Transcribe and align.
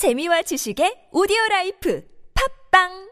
재미와 0.00 0.40
지식의 0.48 1.12
오디오 1.12 1.36
라이프. 1.50 2.00
팝빵 2.32 3.09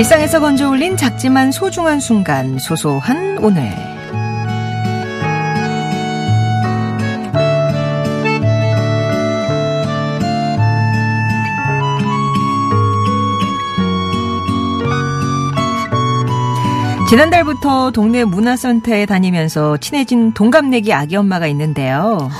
일상에서 0.00 0.40
건져 0.40 0.70
올린 0.70 0.96
작지만 0.96 1.52
소중한 1.52 2.00
순간, 2.00 2.58
소소한 2.58 3.36
오늘. 3.42 3.70
지난달부터 17.10 17.90
동네 17.90 18.24
문화센터에 18.24 19.04
다니면서 19.04 19.76
친해진 19.76 20.32
동갑내기 20.32 20.94
아기 20.94 21.16
엄마가 21.16 21.46
있는데요. 21.48 22.30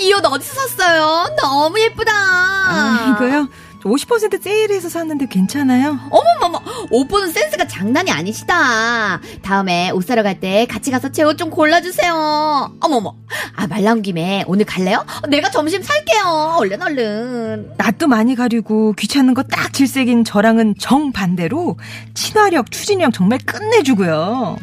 이옷 0.00 0.24
어디서 0.24 0.54
샀어요? 0.54 1.36
너무 1.40 1.78
예쁘다. 1.78 2.12
아, 2.12 3.14
이거요? 3.14 3.46
50% 3.84 4.42
세일해서 4.42 4.88
샀는데 4.88 5.26
괜찮아요? 5.26 5.98
어머머머, 6.10 6.60
옷 6.90 7.06
보는 7.06 7.30
센스가 7.30 7.66
장난이 7.68 8.10
아니시다. 8.10 9.20
다음에 9.42 9.90
옷 9.90 10.04
사러 10.06 10.22
갈 10.22 10.40
때 10.40 10.66
같이 10.66 10.90
가서 10.90 11.10
제 11.12 11.22
옷 11.22 11.36
좀 11.38 11.50
골라주세요. 11.50 12.76
어머머, 12.80 13.14
아, 13.56 13.66
말 13.66 13.82
나온 13.84 14.02
김에 14.02 14.44
오늘 14.46 14.64
갈래요? 14.64 15.04
내가 15.28 15.50
점심 15.50 15.82
살게요. 15.82 16.56
얼른 16.58 16.82
얼른. 16.82 17.72
낯도 17.76 18.06
많이 18.08 18.34
가리고 18.34 18.94
귀찮은 18.94 19.34
거 19.34 19.42
딱 19.44 19.72
질색인 19.72 20.24
저랑은 20.24 20.74
정반대로 20.78 21.76
친화력, 22.14 22.70
추진력 22.70 23.12
정말 23.12 23.38
끝내주고요. 23.44 24.56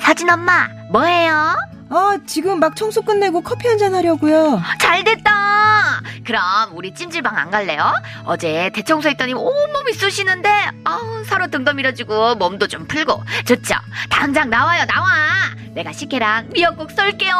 사진 0.00 0.28
엄마, 0.30 0.68
뭐해요? 0.92 1.56
아, 1.88 2.18
지금 2.26 2.58
막 2.60 2.74
청소 2.74 3.02
끝내고 3.02 3.42
커피 3.42 3.68
한 3.68 3.78
잔 3.78 3.94
하려고요. 3.94 4.60
잘 4.80 5.04
됐다. 5.04 5.30
그럼 6.24 6.42
우리 6.74 6.92
찜질방 6.94 7.36
안 7.36 7.50
갈래요? 7.50 7.92
어제 8.24 8.70
대청소했더니 8.74 9.34
온몸이 9.34 9.92
쑤시는데 9.92 10.48
아우 10.84 11.24
서로 11.24 11.46
등도 11.48 11.74
밀어주고 11.74 12.36
몸도 12.36 12.66
좀 12.68 12.86
풀고 12.86 13.22
좋죠? 13.44 13.74
당장 14.10 14.50
나와요 14.50 14.84
나와. 14.86 15.06
내가 15.74 15.92
식혜랑 15.92 16.48
미역국 16.54 16.90
쏠게요. 16.90 17.34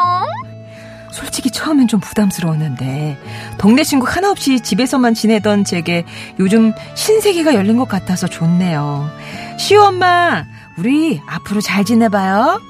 솔직히 1.11 1.49
처음엔 1.49 1.87
좀 1.87 1.99
부담스러웠는데 1.99 3.17
동네 3.57 3.83
친구 3.83 4.07
하나 4.07 4.29
없이 4.29 4.59
집에서만 4.59 5.15
지내던 5.15 5.63
제게 5.63 6.05
요즘 6.39 6.71
신세계가 6.95 7.55
열린 7.55 7.77
것 7.77 7.87
같아서 7.89 8.27
좋네요. 8.27 9.09
시우 9.57 9.81
엄마, 9.81 10.45
우리 10.77 11.19
앞으로 11.27 11.59
잘 11.61 11.83
지내봐요. 11.83 12.61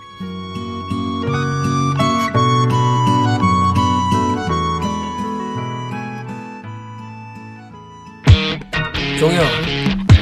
정희야 9.19 9.41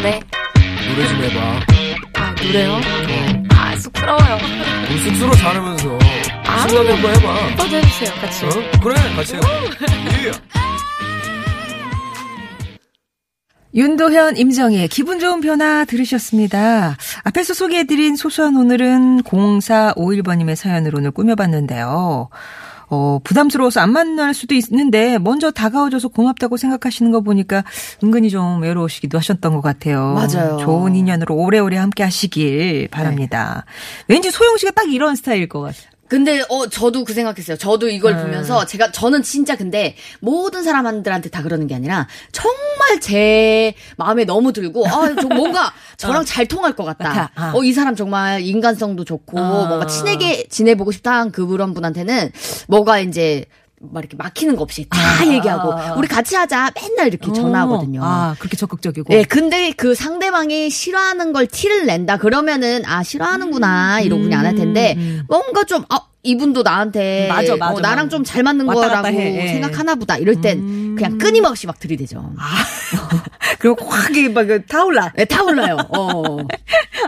네. 0.03 0.19
노래 0.89 1.07
좀 1.07 1.23
해봐 1.23 1.59
아, 2.15 2.35
노래요? 2.41 2.71
어. 2.73 3.43
아, 3.49 3.75
쑥스러워요. 3.77 4.37
뭐 4.89 4.97
쑥스러워 5.03 5.35
잘하면서 5.35 5.99
아, 6.47 6.67
신나게 6.67 6.91
한번 6.93 7.15
해봐 7.15 7.55
먼저 7.57 7.75
해주세요, 7.77 8.11
같이. 8.21 8.45
어? 8.45 8.49
그래 8.81 8.95
같이 9.15 9.35
해봐 9.35 9.47
예. 10.25 10.31
윤도현, 13.73 14.37
임정희의 14.37 14.87
기분 14.87 15.19
좋은 15.19 15.41
변화 15.41 15.83
들으셨습니다. 15.83 16.95
앞에서 17.25 17.53
소개해드린 17.53 18.15
소소한 18.15 18.55
오늘은 18.55 19.23
0451번님의 19.23 20.55
사연으로 20.55 20.99
오늘 20.99 21.11
꾸며봤는데요. 21.11 22.29
어, 22.89 23.19
부담스러워서 23.23 23.79
안 23.79 23.91
만날 23.91 24.33
수도 24.33 24.55
있는데 24.55 25.17
먼저 25.17 25.51
다가와줘서 25.51 26.09
고맙다고 26.09 26.57
생각하시는 26.57 27.11
거 27.11 27.21
보니까 27.21 27.63
은근히 28.03 28.29
좀 28.29 28.61
외로우시기도 28.61 29.17
하셨던 29.17 29.53
것 29.53 29.61
같아요. 29.61 30.13
맞아요. 30.13 30.57
좋은 30.57 30.95
인연으로 30.95 31.35
오래오래 31.35 31.77
함께 31.77 32.03
하시길 32.03 32.89
바랍니다. 32.91 33.65
왠지 34.07 34.31
소영 34.31 34.57
씨가 34.57 34.71
딱 34.71 34.91
이런 34.91 35.15
스타일일 35.15 35.49
것 35.49 35.61
같아요. 35.61 35.94
근데 36.15 36.41
어 36.47 36.65
저도 36.69 37.03
그 37.03 37.13
생각했어요. 37.13 37.57
저도 37.57 37.89
이걸 37.89 38.13
음. 38.13 38.21
보면서 38.23 38.65
제가 38.65 38.93
저는 38.93 39.21
진짜 39.21 39.57
근데 39.57 39.97
모든 40.21 40.63
사람들한테 40.63 41.29
다 41.29 41.43
그러는 41.43 41.67
게 41.67 41.75
아니라 41.75 42.07
정말 42.31 43.01
제 43.01 43.73
마음에 43.97 44.23
너무 44.23 44.53
들고 44.53 44.87
아저 44.87 45.27
뭔가 45.27 45.73
저랑 45.97 46.23
잘 46.23 46.45
통할 46.45 46.73
것 46.73 46.85
같다. 46.85 47.31
아. 47.35 47.51
어이 47.53 47.73
사람 47.73 47.97
정말 47.97 48.41
인간성도 48.43 49.03
좋고 49.03 49.37
아. 49.37 49.65
뭔가 49.67 49.87
친하게 49.87 50.47
지내보고 50.47 50.93
싶다 50.93 51.11
한 51.19 51.31
그런 51.33 51.73
분한테는 51.73 52.31
뭐가 52.69 52.99
이제 52.99 53.43
막 53.81 53.99
이렇게 53.99 54.15
막히는 54.15 54.55
거 54.55 54.63
없이 54.63 54.87
다 54.89 54.97
아. 55.21 55.25
얘기하고 55.27 55.97
우리 55.99 56.07
같이 56.07 56.35
하자 56.35 56.71
맨날 56.75 57.07
이렇게 57.07 57.31
전화하거든요. 57.33 58.01
아, 58.03 58.35
그렇게 58.39 58.55
적극적이고. 58.57 59.13
예, 59.13 59.23
근데 59.23 59.71
그 59.71 59.93
상대방이 59.95 60.69
싫어하는 60.69 61.33
걸 61.33 61.45
티를 61.47 61.85
낸다 61.85 62.17
그러면은 62.17 62.83
아 62.85 63.03
싫어하는구나 63.03 63.99
이러고 64.01 64.23
그냥 64.23 64.39
안 64.39 64.45
할 64.45 64.55
텐데 64.55 64.95
음. 64.97 65.23
뭔가 65.27 65.63
좀 65.65 65.83
아, 65.89 65.99
이분도 66.23 66.63
나한테 66.63 67.27
맞아, 67.29 67.55
맞아, 67.57 67.73
어, 67.75 67.79
나랑. 67.79 68.09
좀 68.09 68.23
잘 68.23 68.41
맞는 68.43 68.65
거라고 68.65 69.07
해, 69.07 69.43
예. 69.43 69.47
생각하나 69.49 69.95
보다 69.95 70.17
이럴 70.17 70.39
땐 70.41 70.59
음. 70.59 70.95
그냥 70.95 71.17
끊임없이 71.17 71.67
막 71.67 71.77
들이대죠. 71.79 72.31
그리고 73.59 73.85
확 73.85 74.15
이게 74.15 74.29
막 74.29 74.45
타올라. 74.67 75.11
네, 75.15 75.25
다 75.25 75.43
올라요. 75.43 75.77
어. 75.89 76.37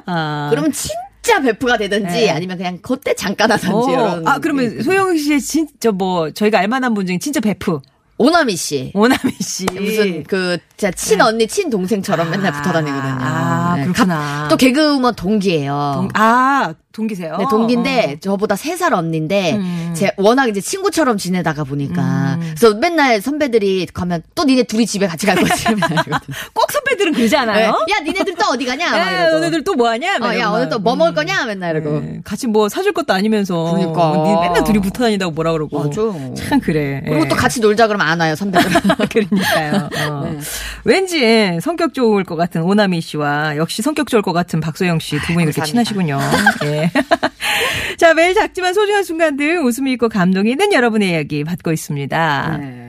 아. 0.06 0.48
그러면 0.52 0.72
진 0.72 0.92
짜 1.28 1.42
베프가 1.42 1.78
되든지 1.78 2.06
네. 2.14 2.30
아니면 2.32 2.58
그냥 2.58 2.80
그때 2.82 3.14
잠깐 3.14 3.52
하든지 3.52 3.72
어. 3.74 3.90
이런. 3.92 4.28
아, 4.28 4.40
그러면 4.40 4.82
소영 4.82 5.18
씨의 5.18 5.42
진짜 5.42 5.92
뭐 5.92 6.32
저희가 6.32 6.60
알만한 6.60 6.94
분 6.94 7.06
중에 7.06 7.20
진짜 7.20 7.40
베프 7.42 7.80
오나미 8.18 8.56
씨. 8.56 8.92
오나미 8.96 9.32
씨 9.42 9.66
무슨 9.74 10.24
그 10.24 10.58
진짜 10.76 10.92
친 10.92 11.22
언니 11.22 11.46
친 11.48 11.70
동생처럼 11.70 12.32
맨날 12.32 12.52
붙어 12.54 12.72
다니거든요. 12.72 13.04
네. 13.16 13.22
아, 13.22 13.74
네. 13.78 13.84
그렇구나. 13.84 14.16
가- 14.16 14.48
또 14.50 14.58
개그우먼 14.58 15.14
동기예요. 15.16 15.92
동- 15.98 16.10
아 16.16 16.74
동기세요? 16.98 17.38
네, 17.38 17.46
동기인데 17.50 18.18
저보다 18.22 18.56
세살 18.56 18.94
언니인데 18.94 19.54
음. 19.56 19.94
제 19.96 20.12
워낙 20.18 20.48
이제 20.50 20.60
친구처럼 20.60 21.18
지내다가 21.18 21.64
보니까 21.64 22.40
그래서 22.58 22.74
맨날 22.76 23.22
선배들이 23.22 23.86
가면 23.94 24.24
또 24.34 24.44
니네 24.46 24.64
둘이 24.64 24.88
집에 24.88 25.06
같이 25.06 25.28
갈 25.28 25.36
거지. 25.36 25.68
어, 25.68 25.72
꼭 26.54 26.72
선배들은 26.72 27.14
그러지 27.14 27.30
네. 27.32 27.38
않아요? 27.38 27.68
야 27.68 28.04
니네들 28.04 28.34
또 28.36 28.48
어디 28.52 28.66
가냐? 28.66 28.90
막 28.90 28.98
야, 28.98 29.12
이러고. 29.12 29.32
너네들 29.36 29.64
또 29.64 29.74
뭐 29.78 29.90
하냐? 29.90 30.18
어, 30.20 30.38
야 30.40 30.50
오늘 30.50 30.70
또 30.70 30.80
뭐 30.80 30.96
먹을 30.96 31.14
거냐? 31.14 31.46
맨날 31.46 31.76
이러고. 31.76 32.00
네, 32.00 32.20
같이 32.24 32.48
뭐 32.48 32.68
사줄 32.68 32.94
것도 32.94 33.14
아니면서 33.14 33.74
그러니까. 33.76 34.14
니 34.26 34.42
맨날 34.48 34.64
둘이 34.64 34.80
붙어 34.80 35.04
다니다고 35.04 35.32
뭐라 35.34 35.52
그러고 35.52 35.78
맞아. 35.84 36.02
참 36.36 36.60
그래 36.60 37.04
그리고 37.06 37.26
예. 37.26 37.28
또 37.28 37.36
같이 37.36 37.60
놀자 37.62 37.86
그러면 37.88 38.08
안 38.08 38.20
와요 38.20 38.36
선배들. 38.36 38.72
그러니까요. 39.10 39.90
어. 40.10 40.22
네. 40.26 40.40
왠지 40.84 41.60
성격 41.62 41.94
좋을 41.94 42.24
것 42.24 42.36
같은 42.36 42.64
오나미 42.64 43.02
씨와 43.02 43.58
역시 43.58 43.82
성격 43.84 44.08
좋을 44.08 44.22
것 44.24 44.34
같은 44.34 44.60
박소영 44.62 44.98
씨 45.00 45.18
두 45.20 45.34
분이 45.34 45.46
그렇게. 45.46 45.62
친하시군요. 45.64 46.18
예. 46.66 46.87
자, 47.98 48.14
매일 48.14 48.34
작지만 48.34 48.74
소중한 48.74 49.04
순간들 49.04 49.60
웃음이 49.60 49.94
있고 49.94 50.10
감동이 50.10 50.52
있는 50.52 50.74
여러분의 50.74 51.12
이야기 51.12 51.44
받고 51.44 51.72
있습니다. 51.72 52.58
네. 52.60 52.87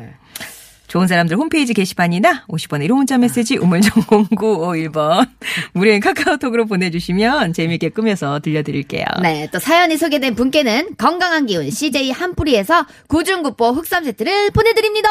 좋은 0.89 1.07
사람들 1.07 1.37
홈페이지 1.37 1.75
게시판이나 1.75 2.45
50번의 2.49 2.89
1호 2.89 2.95
문자 2.95 3.19
메시지 3.19 3.59
우물정 3.59 4.05
0951번 4.05 5.29
무료인 5.75 6.01
카카오톡으로 6.01 6.65
보내주시면 6.65 7.53
재미있게 7.53 7.91
꾸며서 7.91 8.41
들려드릴게요. 8.41 9.05
네, 9.23 9.49
또 9.53 9.59
사연이 9.59 9.99
소개된 9.99 10.35
분께는 10.35 10.97
건강한 10.97 11.45
기운 11.45 11.71
CJ 11.71 12.11
한뿌리에서 12.11 12.87
구중구포 13.09 13.73
흑삼 13.73 14.05
세트를 14.05 14.51
보내드립니다. 14.51 15.11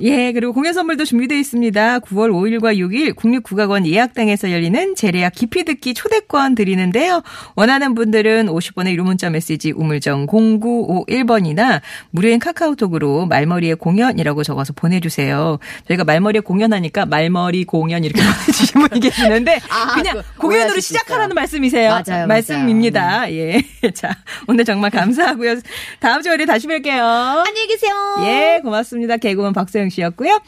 예, 0.00 0.32
그리고 0.32 0.54
공연 0.54 0.72
선물도 0.72 1.04
준비되어 1.04 1.38
있습니다. 1.38 1.98
9월 2.00 2.30
5일과 2.30 2.74
6일 2.78 3.14
국립국악원 3.14 3.86
예약당에서 3.86 4.50
열리는 4.50 4.94
재래약 4.94 5.34
깊이 5.34 5.64
듣기 5.64 5.92
초대권 5.92 6.54
드리는데요. 6.54 7.22
원하는 7.54 7.94
분들은 7.94 8.46
50번의 8.46 8.92
유료 8.92 9.04
문자 9.04 9.28
메시지 9.28 9.72
우물정 9.72 10.26
0951번이나 10.26 11.82
무료인 12.10 12.38
카카오톡으로 12.38 13.26
말머리의 13.26 13.76
공연이라고 13.76 14.42
적어서 14.42 14.72
보내주 14.72 15.01
세요. 15.08 15.58
저희가 15.88 16.04
말머리에 16.04 16.40
공연하니까 16.40 17.06
말머리 17.06 17.64
공연 17.64 18.04
이렇게 18.04 18.20
보내주신 18.22 18.80
분이 18.88 19.00
계시는데 19.00 19.60
아, 19.70 19.94
그냥 19.94 20.22
그 20.34 20.38
공연으로 20.38 20.80
시작하라는. 20.80 21.34
말씀이세요. 21.34 21.90
맞아요, 21.90 22.02
맞아요. 22.08 22.26
말씀입니다. 22.26 23.32
예. 23.32 23.62
자, 23.94 24.10
오늘 24.46 24.64
정말 24.64 24.90
감사하고요. 24.90 25.60
다음 26.00 26.22
주에 26.22 26.32
다시 26.44 26.66
뵐게요. 26.66 27.00
안녕히 27.46 27.66
계세요. 27.68 27.92
예, 28.24 28.60
고맙습니다. 28.62 29.16
개그맨 29.16 29.52
박소영 29.52 29.88
씨였고요. 29.90 30.40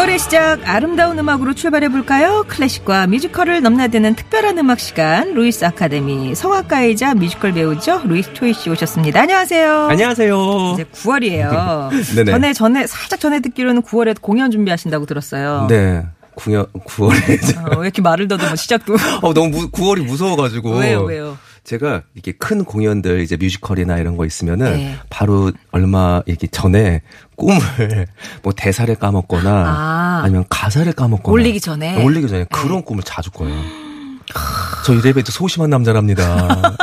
9월의 0.00 0.18
시작 0.18 0.60
아름다운 0.66 1.18
음악으로 1.18 1.52
출발해 1.52 1.90
볼까요? 1.90 2.44
클래식과 2.48 3.06
뮤지컬을 3.08 3.60
넘나드는 3.60 4.14
특별한 4.14 4.56
음악 4.56 4.80
시간 4.80 5.34
루이스 5.34 5.64
아카데미 5.66 6.34
성악가이자 6.34 7.14
뮤지컬 7.14 7.52
배우죠 7.52 8.00
루이스 8.06 8.32
초이 8.32 8.54
씨 8.54 8.70
오셨습니다. 8.70 9.20
안녕하세요. 9.20 9.88
안녕하세요. 9.90 10.70
이제 10.72 10.84
9월이에요. 10.84 11.90
네네. 12.16 12.30
전에 12.30 12.52
전에 12.54 12.86
살짝 12.86 13.20
전에 13.20 13.40
듣기로는 13.40 13.82
9월에 13.82 14.18
공연 14.22 14.50
준비하신다고 14.50 15.04
들었어요. 15.04 15.66
네. 15.68 16.06
9년, 16.36 16.72
9월에. 16.72 17.58
어, 17.58 17.80
왜 17.80 17.86
이렇게 17.86 18.00
말을 18.00 18.26
더듬어 18.26 18.56
시작도 18.56 18.94
어, 19.20 19.34
너무 19.34 19.50
무, 19.50 19.70
9월이 19.70 20.06
무서워가지고. 20.06 20.78
왜요 20.78 21.02
왜요? 21.02 21.36
제가 21.64 22.02
이게 22.14 22.32
큰 22.32 22.64
공연들 22.64 23.20
이제 23.20 23.36
뮤지컬이나 23.36 23.98
이런 23.98 24.16
거 24.16 24.24
있으면은 24.26 24.72
네. 24.72 24.96
바로 25.10 25.52
얼마 25.70 26.22
이렇게 26.26 26.46
전에 26.46 27.02
꿈을 27.36 27.60
뭐 28.42 28.52
대사를 28.56 28.92
까먹거나 28.94 29.50
아. 29.50 30.20
아. 30.24 30.26
니면 30.28 30.44
가사를 30.48 30.90
까먹거나 30.92 31.32
올리기 31.32 31.60
전에? 31.60 31.96
네. 31.96 32.02
올리기 32.04 32.28
전에 32.28 32.44
그런 32.50 32.82
꿈을 32.84 33.02
자주 33.04 33.30
꿔요. 33.30 33.52
저 34.84 34.94
이래봬도 34.94 35.30
소심한 35.32 35.70
남자랍니다. 35.70 36.72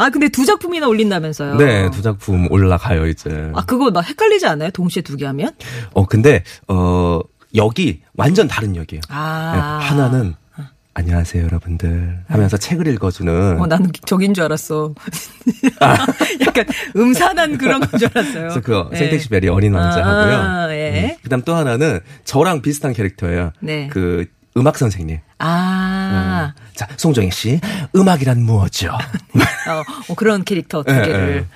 아 0.00 0.10
근데 0.10 0.28
두 0.28 0.44
작품이나 0.46 0.86
올린다면서요? 0.86 1.56
네, 1.56 1.90
두 1.90 2.02
작품 2.02 2.46
올라가요 2.52 3.06
이제. 3.08 3.50
아 3.54 3.64
그거 3.64 3.90
막 3.90 4.08
헷갈리지 4.08 4.46
않아요? 4.46 4.70
동시에 4.70 5.02
두 5.02 5.16
개 5.16 5.26
하면? 5.26 5.50
어 5.92 6.06
근데 6.06 6.44
어 6.68 7.18
여기 7.56 8.02
완전 8.14 8.46
다른 8.46 8.76
역이에요. 8.76 9.00
아 9.08 9.52
네, 9.80 9.86
하나는 9.88 10.34
안녕하세요 10.98 11.44
여러분들 11.44 12.24
하면서 12.26 12.56
책을 12.56 12.88
읽어주는 12.88 13.60
어, 13.60 13.66
나는 13.68 13.88
저긴 14.04 14.34
줄 14.34 14.42
알았어. 14.42 14.94
약간 16.44 16.64
음산한 16.96 17.56
그런 17.56 17.80
건 17.80 18.00
줄 18.00 18.10
알았어요. 18.12 18.48
그래서 18.48 18.60
그 18.60 18.88
네. 18.90 18.98
생텍쥐베리 18.98 19.48
어린 19.48 19.74
왕자 19.74 20.04
하고요. 20.04 20.36
아, 20.36 20.68
예. 20.74 21.10
음, 21.12 21.16
그다음 21.22 21.42
또 21.42 21.54
하나는 21.54 22.00
저랑 22.24 22.62
비슷한 22.62 22.92
캐릭터예요. 22.94 23.52
네. 23.60 23.86
그 23.92 24.26
음악 24.56 24.76
선생님. 24.76 25.20
아, 25.38 26.52
자, 26.74 26.88
송정희 26.96 27.30
씨, 27.30 27.60
음악이란 27.94 28.42
무엇이죠? 28.42 28.88
어, 28.90 29.82
어, 30.08 30.14
그런 30.16 30.42
캐릭터 30.42 30.82
두 30.82 30.92
예, 30.92 31.02
개를. 31.02 31.46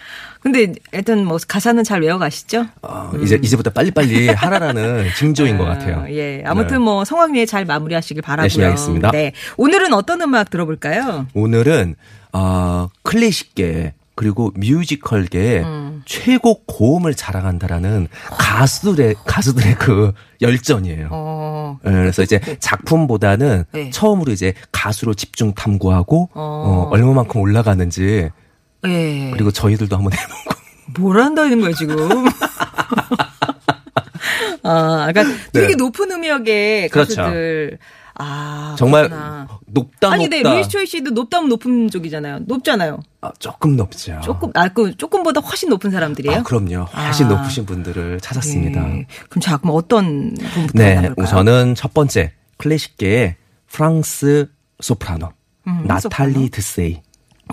예. 0.44 0.50
근데 0.50 0.72
하여튼 0.92 1.24
뭐 1.24 1.38
가사는 1.46 1.82
잘 1.84 2.02
외워가시죠? 2.02 2.66
어, 2.82 3.12
이제 3.22 3.38
이제부터 3.42 3.70
빨리빨리 3.70 4.28
하라라는 4.28 5.06
징조인 5.16 5.58
것 5.58 5.64
같아요. 5.64 6.00
아, 6.00 6.10
예. 6.10 6.42
아무튼 6.44 6.78
네. 6.78 6.78
뭐 6.78 7.04
성황리에 7.04 7.46
잘 7.46 7.64
마무리하시길 7.64 8.22
바라고요. 8.22 8.44
열심히 8.44 8.64
하겠습니다. 8.64 9.10
네. 9.10 9.32
오늘은 9.56 9.92
어떤 9.92 10.20
음악 10.22 10.50
들어볼까요? 10.50 11.26
오늘은 11.34 11.94
어, 12.32 12.88
클래식계 13.02 13.94
그리고 14.14 14.52
뮤지컬계의 14.56 15.62
음. 15.64 16.02
최고 16.04 16.62
고음을 16.64 17.14
자랑한다라는 17.14 18.08
가수들의 18.30 19.14
가수들의 19.26 19.76
그 19.76 20.12
열전이에요. 20.40 21.08
어, 21.10 21.78
예, 21.86 21.90
그래서 21.90 22.22
이제 22.22 22.38
작품보다는 22.60 23.64
네. 23.72 23.90
처음으로 23.90 24.32
이제 24.32 24.52
가수로 24.70 25.14
집중 25.14 25.54
탐구하고 25.54 26.30
어. 26.34 26.34
어, 26.34 26.88
얼마만큼 26.90 27.40
올라가는지 27.40 28.28
예. 28.87 29.31
그리고 29.32 29.50
저희들도 29.50 29.96
한번 29.96 30.12
해보고 30.12 30.50
뭘 30.99 31.20
한다는 31.20 31.61
거예요, 31.61 31.75
지금? 31.75 31.96
아, 34.64 35.08
그러니까 35.12 35.37
되게 35.52 35.69
네. 35.69 35.75
높은 35.75 36.11
음역의 36.11 36.88
그렇죠. 36.90 37.17
가수들. 37.17 37.79
아, 38.14 38.76
정말 38.79 39.08
그렇구나. 39.08 39.49
높다 39.67 40.12
아니, 40.12 40.29
네, 40.29 40.43
높다 40.43 40.55
루이스 40.55 40.69
초이 40.69 40.87
씨도 40.87 41.11
높다면 41.12 41.49
높은 41.49 41.88
쪽이잖아요. 41.90 42.40
높잖아요. 42.46 43.00
아, 43.23 43.32
조금 43.38 43.75
높죠. 43.76 44.20
조금, 44.23 44.50
아, 44.55 44.69
그, 44.69 44.94
조금보다 44.96 45.40
훨씬 45.40 45.70
높은 45.70 45.90
사람들이에요? 45.90 46.38
아, 46.38 46.43
그럼요. 46.43 46.84
훨씬 46.94 47.26
아. 47.26 47.29
높으신 47.31 47.64
분들을 47.67 48.20
찾았습니다. 48.20 48.81
네. 48.82 49.06
그럼 49.31 49.40
자, 49.40 49.56
그럼 49.56 49.75
어떤 49.75 50.34
분부터 50.34 50.73
네, 50.79 50.94
만나볼까요? 50.96 51.25
우선은 51.25 51.75
첫 51.75 51.94
번째 51.94 52.32
클래식계의 52.58 53.37
프랑스 53.69 54.49
소프라노 54.81 55.31
음, 55.67 55.84
나탈리 55.87 56.00
소프라노. 56.32 56.49
드세이라는 56.50 57.02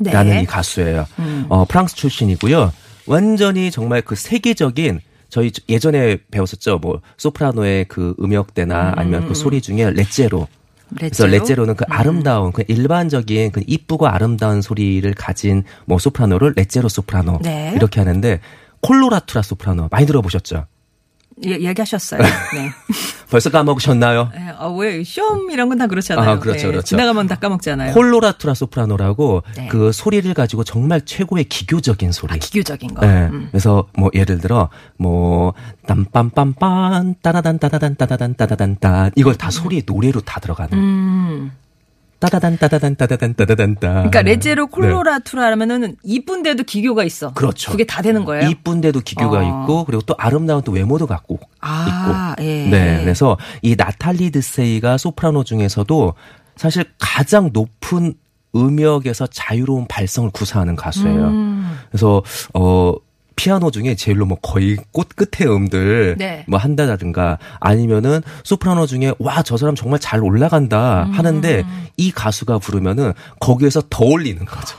네. 0.03 0.41
이 0.41 0.45
가수예요. 0.45 1.05
음. 1.19 1.45
어, 1.49 1.65
프랑스 1.65 1.95
출신이고요. 1.95 2.71
완전히 3.07 3.71
정말 3.71 4.01
그 4.01 4.15
세계적인 4.15 5.01
저희 5.29 5.51
예전에 5.67 6.17
배웠었죠. 6.31 6.79
뭐 6.79 7.01
소프라노의 7.17 7.85
그 7.85 8.15
음역대나 8.19 8.93
아니면 8.95 9.27
그 9.27 9.35
소리 9.35 9.61
중에 9.61 9.91
leggero. 9.91 10.47
그래서 10.95 11.25
음, 11.25 11.29
레제로? 11.29 11.29
음. 11.29 11.31
leggero는 11.31 11.75
그 11.75 11.85
아름다운 11.87 12.51
그 12.51 12.63
일반적인 12.67 13.51
그 13.51 13.61
이쁘고 13.65 14.07
아름다운 14.07 14.61
소리를 14.61 15.11
가진 15.13 15.63
뭐 15.85 15.99
소프라노를 15.99 16.53
leggero 16.55 16.89
소프라노 16.89 17.39
네. 17.43 17.73
이렇게 17.75 17.99
하는데 17.99 18.39
콜로라투라 18.81 19.41
소프라노 19.43 19.89
많이 19.91 20.05
들어보셨죠? 20.05 20.65
예, 21.45 21.51
얘기하셨어요. 21.51 22.21
네. 22.21 22.71
벌써 23.29 23.49
까먹으셨나요? 23.51 24.29
네, 24.33 24.53
아, 24.57 24.67
왜, 24.67 25.03
시험 25.03 25.51
이런 25.51 25.69
건 25.69 25.77
다 25.77 25.87
그렇잖아요. 25.87 26.29
아, 26.31 26.39
그렇죠, 26.39 26.63
네, 26.63 26.71
그렇죠. 26.71 26.85
지나가면 26.87 27.27
다 27.27 27.35
까먹잖아요. 27.35 27.93
콜로라투라 27.93 28.53
소프라노라고 28.55 29.43
네. 29.55 29.67
그 29.67 29.91
소리를 29.91 30.33
가지고 30.33 30.63
정말 30.63 31.01
최고의 31.05 31.45
기교적인 31.45 32.11
소리. 32.11 32.33
아, 32.33 32.37
기교적인 32.37 32.95
거. 32.95 33.05
네. 33.05 33.27
음. 33.31 33.47
그래서 33.51 33.87
뭐 33.95 34.09
예를 34.13 34.39
들어 34.39 34.69
뭐 34.97 35.53
땀빰빰빰 35.87 37.15
따다단 37.21 37.59
따다단 37.59 37.95
따다단 37.95 38.35
따다단 38.35 38.77
따 38.79 39.09
이걸 39.15 39.35
다 39.35 39.49
소리에 39.51 39.83
노래로 39.85 40.21
다 40.21 40.39
들어가는 40.39 40.77
음. 40.77 41.51
따다단 42.19 42.57
따다단 42.57 42.95
따다단 42.97 43.33
따다단 43.33 43.75
따. 43.75 43.93
그러니까 43.93 44.21
레제로 44.21 44.65
네. 44.65 44.71
콜로라투라면은 44.71 45.95
이쁜데도 46.03 46.63
기교가 46.63 47.03
있어. 47.05 47.33
그렇죠. 47.33 47.71
그게 47.71 47.85
다 47.85 48.01
되는 48.01 48.25
거예요? 48.25 48.49
이쁜데도 48.49 48.99
기교가 49.01 49.39
어. 49.39 49.43
있고 49.43 49.85
그리고 49.85 50.01
또 50.05 50.15
아름다운 50.17 50.61
또 50.63 50.71
외모도 50.71 51.07
갖고 51.07 51.39
아, 51.61 52.35
있고. 52.37 52.43
예. 52.43 52.67
네. 52.67 52.99
그래서 53.01 53.37
이 53.61 53.75
나탈리 53.77 54.31
드세이가 54.31 54.97
소프라노 54.97 55.45
중에서도 55.45 56.13
사실 56.57 56.83
가장 56.99 57.51
높은 57.53 58.13
음역에서 58.55 59.27
자유로운 59.27 59.87
발성을 59.87 60.29
구사하는 60.31 60.75
가수예요. 60.75 61.27
음. 61.27 61.79
그래서 61.89 62.21
어 62.53 62.93
피아노 63.39 63.71
중에 63.71 63.95
제일로 63.95 64.25
뭐 64.25 64.37
거의 64.41 64.75
꽃 64.91 65.07
끝의 65.15 65.49
음들 65.49 66.15
네. 66.17 66.43
뭐 66.47 66.59
한다든가 66.59 67.37
아니면은 67.61 68.21
소프라노 68.43 68.85
중에 68.85 69.13
와 69.17 69.41
저 69.43 69.55
사람 69.55 69.73
정말 69.73 69.99
잘 69.99 70.21
올라간다 70.21 71.05
음. 71.05 71.11
하는데 71.13 71.63
이 71.95 72.11
가수가 72.11 72.59
부르면은 72.59 73.13
거기에서 73.39 73.81
더 73.89 74.03
올리는 74.05 74.43
거죠. 74.45 74.75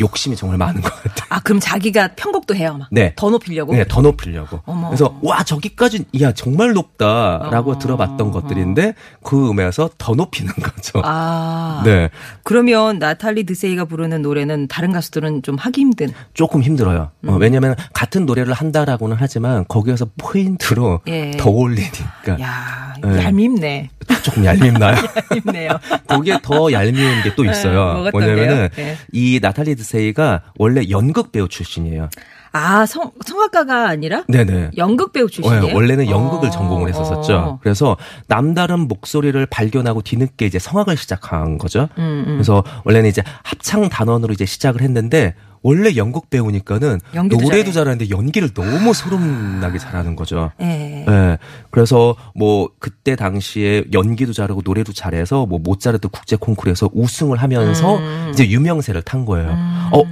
욕심이 0.00 0.36
정말 0.36 0.58
많은 0.58 0.80
것 0.80 0.92
같아요. 0.94 1.26
아, 1.28 1.40
그럼 1.40 1.60
자기가 1.60 2.08
편곡도 2.16 2.54
해요, 2.54 2.76
막. 2.78 2.88
네. 2.90 3.12
더 3.16 3.30
높이려고? 3.30 3.72
네, 3.74 3.84
더 3.88 4.00
높이려고. 4.00 4.60
어머. 4.64 4.88
그래서 4.88 5.18
와 5.22 5.42
저기까지 5.42 6.04
야 6.20 6.32
정말 6.32 6.72
높다라고 6.72 7.72
어. 7.72 7.78
들어봤던 7.78 8.30
것들인데 8.30 8.94
그 9.22 9.50
음에서 9.50 9.90
더 9.98 10.14
높이는 10.14 10.52
거죠. 10.62 11.00
아. 11.04 11.82
네, 11.84 12.10
그러면 12.42 12.98
나탈리 12.98 13.44
드세이가 13.44 13.84
부르는 13.86 14.22
노래는 14.22 14.68
다른 14.68 14.92
가수들은 14.92 15.42
좀 15.42 15.56
하기 15.56 15.80
힘든. 15.80 16.12
조금 16.34 16.62
힘들어요. 16.62 17.10
음. 17.20 17.28
어, 17.30 17.36
왜냐하면 17.36 17.74
같은 17.92 18.26
노래를 18.26 18.52
한다라고는 18.52 19.16
하지만 19.18 19.64
거기에서 19.68 20.06
포인트로 20.18 21.00
예. 21.08 21.32
더 21.32 21.50
올리니까 21.50 22.40
야, 22.40 22.94
네. 23.02 23.24
얄밉네. 23.24 23.90
조금 24.22 24.44
얄밉나요? 24.44 24.96
얄밉네요. 25.46 25.70
거기에 26.06 26.38
더 26.42 26.70
얄미운 26.72 27.22
게 27.22 27.32
또 27.34 27.44
있어요. 27.46 28.02
네? 28.04 28.10
뭐냐면은 28.10 28.68
네. 28.76 28.98
이 29.10 29.38
나탈리 29.40 29.74
드세이가 29.82 30.42
원래 30.58 30.88
연극 30.90 31.32
배우 31.32 31.48
출신이에요. 31.48 32.08
아, 32.52 32.84
성, 32.86 33.12
성악가가 33.24 33.88
아니라? 33.88 34.24
네네. 34.28 34.72
연극 34.76 35.12
배우 35.12 35.28
출신이에요? 35.28 35.66
네, 35.66 35.72
원래는 35.72 36.10
연극을 36.10 36.48
어, 36.48 36.50
전공을 36.50 36.88
했었었죠. 36.90 37.34
어. 37.34 37.58
그래서 37.62 37.96
남다른 38.26 38.80
목소리를 38.88 39.44
발견하고 39.46 40.02
뒤늦게 40.02 40.46
이제 40.46 40.58
성악을 40.58 40.96
시작한 40.96 41.56
거죠. 41.56 41.88
음, 41.98 42.24
그래서 42.26 42.62
원래는 42.84 43.08
이제 43.08 43.22
합창 43.42 43.88
단원으로 43.88 44.32
이제 44.34 44.44
시작을 44.44 44.82
했는데 44.82 45.34
원래 45.62 45.94
연극 45.96 46.28
배우니까는 46.30 47.00
노래도 47.14 47.48
잘해. 47.48 47.72
잘하는데 47.72 48.10
연기를 48.10 48.52
너무 48.52 48.92
소름나게 48.92 49.78
잘하는 49.78 50.16
거죠. 50.16 50.50
예. 50.60 51.04
예. 51.08 51.38
그래서 51.70 52.16
뭐 52.34 52.70
그때 52.78 53.16
당시에 53.16 53.84
연기도 53.92 54.32
잘하고 54.32 54.62
노래도 54.64 54.92
잘해서 54.92 55.46
뭐 55.46 55.58
모차르트 55.58 56.08
국제 56.08 56.36
콩쿠르에서 56.36 56.90
우승을 56.92 57.38
하면서 57.38 57.96
음. 57.96 58.30
이제 58.32 58.48
유명세를 58.48 59.02
탄 59.02 59.24
거예요. 59.24 59.50
어, 59.92 60.02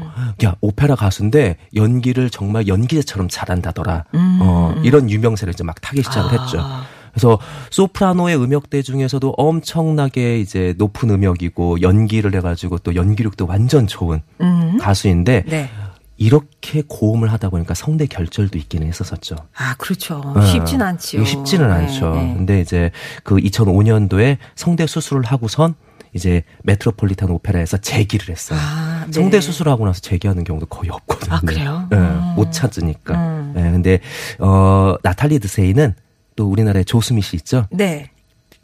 야 0.44 0.54
오페라 0.60 0.94
가수인데 0.94 1.56
연기를 1.74 2.30
정말 2.30 2.68
연기자처럼 2.68 3.28
잘한다더라. 3.28 4.04
음. 4.14 4.38
어, 4.40 4.74
이런 4.84 5.10
유명세를 5.10 5.52
이제 5.54 5.64
막 5.64 5.80
타기 5.80 6.02
시작을 6.02 6.38
아. 6.38 6.42
했죠. 6.42 6.58
그래서 7.12 7.38
소프라노의 7.70 8.36
음역대 8.36 8.82
중에서도 8.82 9.30
엄청나게 9.36 10.38
이제 10.40 10.74
높은 10.78 11.10
음역이고 11.10 11.82
연기를 11.82 12.34
해가지고 12.34 12.78
또 12.78 12.94
연기력도 12.94 13.46
완전 13.46 13.86
좋은 13.86 14.22
음. 14.40 14.78
가수인데 14.78 15.44
네. 15.46 15.70
이렇게 16.16 16.82
고음을 16.86 17.32
하다 17.32 17.48
보니까 17.48 17.72
성대 17.72 18.06
결절도 18.06 18.58
있기는 18.58 18.86
했었었죠. 18.86 19.36
아, 19.56 19.74
그렇죠. 19.78 20.34
네. 20.36 20.46
쉽진 20.46 20.82
않지요. 20.82 21.24
쉽지는 21.24 21.68
네, 21.68 21.74
않죠. 21.74 22.14
네. 22.14 22.34
근데 22.36 22.60
이제 22.60 22.90
그 23.24 23.36
2005년도에 23.36 24.36
성대 24.54 24.86
수술을 24.86 25.24
하고선 25.24 25.74
이제 26.12 26.42
메트로폴리탄 26.64 27.30
오페라에서 27.30 27.78
재기를 27.78 28.28
했어요. 28.28 28.58
아, 28.60 29.04
네. 29.06 29.12
성대 29.12 29.40
수술하고 29.40 29.86
나서 29.86 30.00
재기하는 30.00 30.44
경우도 30.44 30.66
거의 30.66 30.90
없거든요. 30.90 31.34
아, 31.34 31.40
그래요? 31.40 31.86
네, 31.90 31.96
음. 31.96 32.34
못 32.36 32.52
찾으니까. 32.52 33.14
음. 33.14 33.52
네, 33.54 33.62
근데 33.62 34.00
어 34.38 34.96
나탈리 35.02 35.38
드세이는 35.38 35.94
또 36.40 36.50
우리나라의 36.50 36.86
조수미 36.86 37.20
씨 37.20 37.36
있죠? 37.36 37.66
네. 37.70 38.08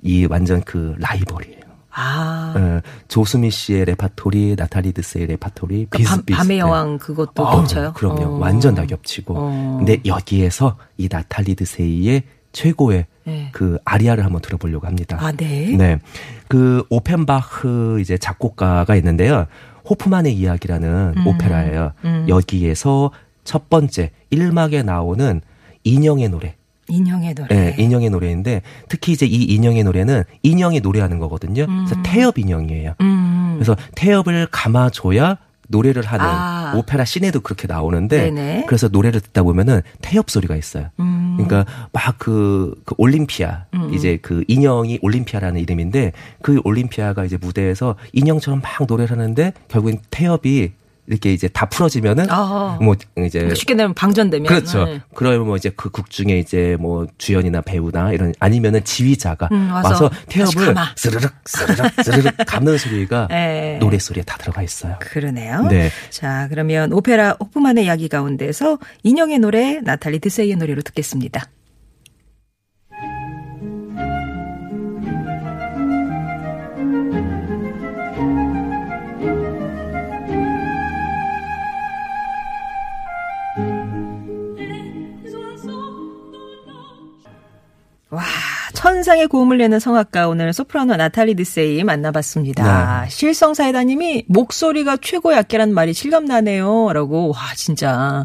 이 0.00 0.24
완전 0.24 0.62
그 0.62 0.94
라이벌이에요. 0.98 1.60
아. 1.90 2.54
어, 2.56 2.80
조수미 3.08 3.50
씨의 3.50 3.84
레파토리, 3.84 4.54
나탈리 4.56 4.92
드세의 4.92 5.26
레파토리 5.26 5.88
그러니까 5.90 6.08
밤, 6.08 6.18
비슷비슷해. 6.24 6.36
밤의 6.38 6.58
여왕 6.58 6.96
그것도 6.96 7.46
아우, 7.46 7.56
겹쳐요? 7.60 7.92
그럼요. 7.92 8.22
어. 8.22 8.38
완전 8.38 8.74
다 8.74 8.86
겹치고. 8.86 9.34
어. 9.36 9.76
근데 9.76 10.00
여기에서 10.06 10.78
이 10.96 11.06
나탈리 11.10 11.54
드세이의 11.54 12.22
최고의 12.52 13.04
네. 13.24 13.50
그 13.52 13.76
아리아를 13.84 14.24
한번 14.24 14.40
들어보려고 14.40 14.86
합니다. 14.86 15.18
아, 15.20 15.32
네. 15.32 15.76
네. 15.76 15.98
그 16.48 16.82
오펜바흐 16.88 17.98
이제 18.00 18.16
작곡가가 18.16 18.96
있는데요. 18.96 19.46
호프만의 19.90 20.34
이야기라는 20.34 21.12
음. 21.14 21.26
오페라예요. 21.26 21.92
여기에서 22.28 23.10
첫 23.44 23.68
번째 23.68 24.12
1막에 24.32 24.82
나오는 24.82 25.42
인형의 25.84 26.30
노래. 26.30 26.56
인형의 26.88 27.34
노래. 27.34 27.48
네, 27.54 27.74
인형의 27.78 28.10
노래인데 28.10 28.62
특히 28.88 29.12
이제 29.12 29.26
이 29.26 29.44
인형의 29.44 29.84
노래는 29.84 30.24
인형이 30.42 30.80
노래하는 30.80 31.18
거거든요. 31.18 31.66
그래서 31.66 32.00
태엽 32.02 32.38
인형이에요. 32.38 32.94
음. 33.00 33.54
그래서 33.56 33.76
태엽을 33.94 34.48
감아줘야 34.50 35.38
노래를 35.68 36.04
하는 36.04 36.24
아. 36.24 36.74
오페라 36.76 37.04
씬에도 37.04 37.40
그렇게 37.40 37.66
나오는데 37.66 38.30
네네. 38.30 38.64
그래서 38.66 38.88
노래를 38.88 39.20
듣다 39.20 39.42
보면은 39.42 39.82
태엽 40.00 40.30
소리가 40.30 40.54
있어요. 40.56 40.90
음. 41.00 41.34
그러니까 41.36 41.64
막그 41.92 42.82
그 42.84 42.94
올림피아 42.98 43.64
이제 43.92 44.18
그 44.22 44.44
인형이 44.48 45.00
올림피아라는 45.02 45.60
이름인데 45.60 46.12
그 46.40 46.60
올림피아가 46.64 47.24
이제 47.24 47.36
무대에서 47.36 47.96
인형처럼 48.12 48.60
막 48.60 48.86
노래를 48.86 49.18
하는데 49.18 49.52
결국엔 49.68 49.98
태엽이 50.10 50.72
이렇게 51.08 51.32
이제 51.32 51.48
다 51.48 51.66
풀어지면은 51.66 52.26
아. 52.30 52.78
뭐 52.80 52.94
이제 52.94 53.38
그러니까 53.40 53.54
쉽게 53.54 53.76
되면 53.76 53.94
방전되면. 53.94 54.46
그렇죠. 54.48 54.84
네. 54.84 55.00
그러면 55.14 55.46
뭐 55.46 55.56
이제 55.56 55.70
그 55.70 55.90
극 55.90 56.10
중에 56.10 56.38
이제 56.38 56.76
뭐 56.78 57.06
주연이나 57.16 57.62
배우나 57.62 58.12
이런 58.12 58.34
아니면은 58.38 58.84
지휘자가 58.84 59.48
음, 59.52 59.70
와서 59.72 59.88
와서 59.88 60.10
태엽을. 60.28 60.74
스르륵 60.96 61.30
스르륵 61.46 61.92
스르륵 62.04 62.34
감는 62.46 62.76
소리가 62.76 63.28
네. 63.30 63.78
노래 63.80 63.98
소리에 63.98 64.22
다 64.24 64.36
들어가 64.36 64.62
있어요. 64.62 64.96
그러네요. 65.00 65.62
네. 65.68 65.90
자, 66.10 66.46
그러면 66.50 66.92
오페라 66.92 67.36
호프만의 67.40 67.84
이야기 67.86 68.08
가운데서 68.08 68.78
인형의 69.04 69.38
노래, 69.38 69.80
나탈리 69.80 70.18
드세이의 70.18 70.56
노래로 70.56 70.82
듣겠습니다. 70.82 71.44
천상의 89.16 89.28
고음을 89.28 89.58
내는 89.58 89.80
성악가 89.80 90.28
오늘 90.28 90.52
소프라노 90.52 90.96
나탈리 90.96 91.34
드세이 91.34 91.82
만나봤습니다. 91.84 93.02
네. 93.04 93.10
실성사이다님이 93.10 94.24
목소리가 94.28 94.98
최고 95.00 95.32
약계란 95.32 95.72
말이 95.72 95.92
실감나네요. 95.94 96.92
라고 96.92 97.30
와 97.30 97.36
진짜 97.56 98.24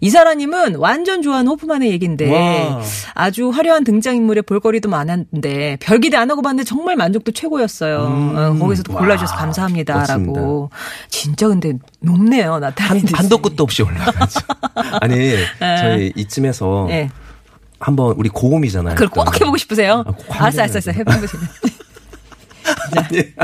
이사라님은 0.00 0.76
완전 0.76 1.22
좋아하는 1.22 1.50
호프만의 1.50 1.90
얘긴데 1.90 2.32
와. 2.32 2.80
아주 3.14 3.50
화려한 3.50 3.84
등장인물에 3.84 4.42
볼거리도 4.42 4.88
많았는데 4.88 5.78
별 5.80 5.98
기대 5.98 6.16
안 6.16 6.30
하고 6.30 6.40
봤는데 6.42 6.64
정말 6.64 6.96
만족도 6.96 7.32
최고였어요. 7.32 8.06
음. 8.06 8.36
어, 8.36 8.58
거기서도 8.58 8.94
와. 8.94 9.00
골라주셔서 9.00 9.34
감사합니다라고 9.36 10.70
진짜 11.08 11.48
근데 11.48 11.74
높네요 12.00 12.58
나탈리 12.58 13.00
한. 13.00 13.08
반도 13.12 13.38
끝도 13.38 13.64
없이 13.64 13.82
올라가죠. 13.82 14.40
아니 15.00 15.34
저희 15.60 16.12
이쯤에서 16.16 16.86
네. 16.88 17.10
한번 17.80 18.14
우리 18.16 18.28
고음이잖아요. 18.28 18.94
그걸 18.96 19.08
꼭 19.08 19.34
해보고 19.40 19.56
싶으세요? 19.56 20.04
아, 20.06 20.10
꼭 20.10 20.24
알았어, 20.28 20.62
알았어, 20.62 20.90
알았어. 20.90 20.92
해보세요. 20.92 21.42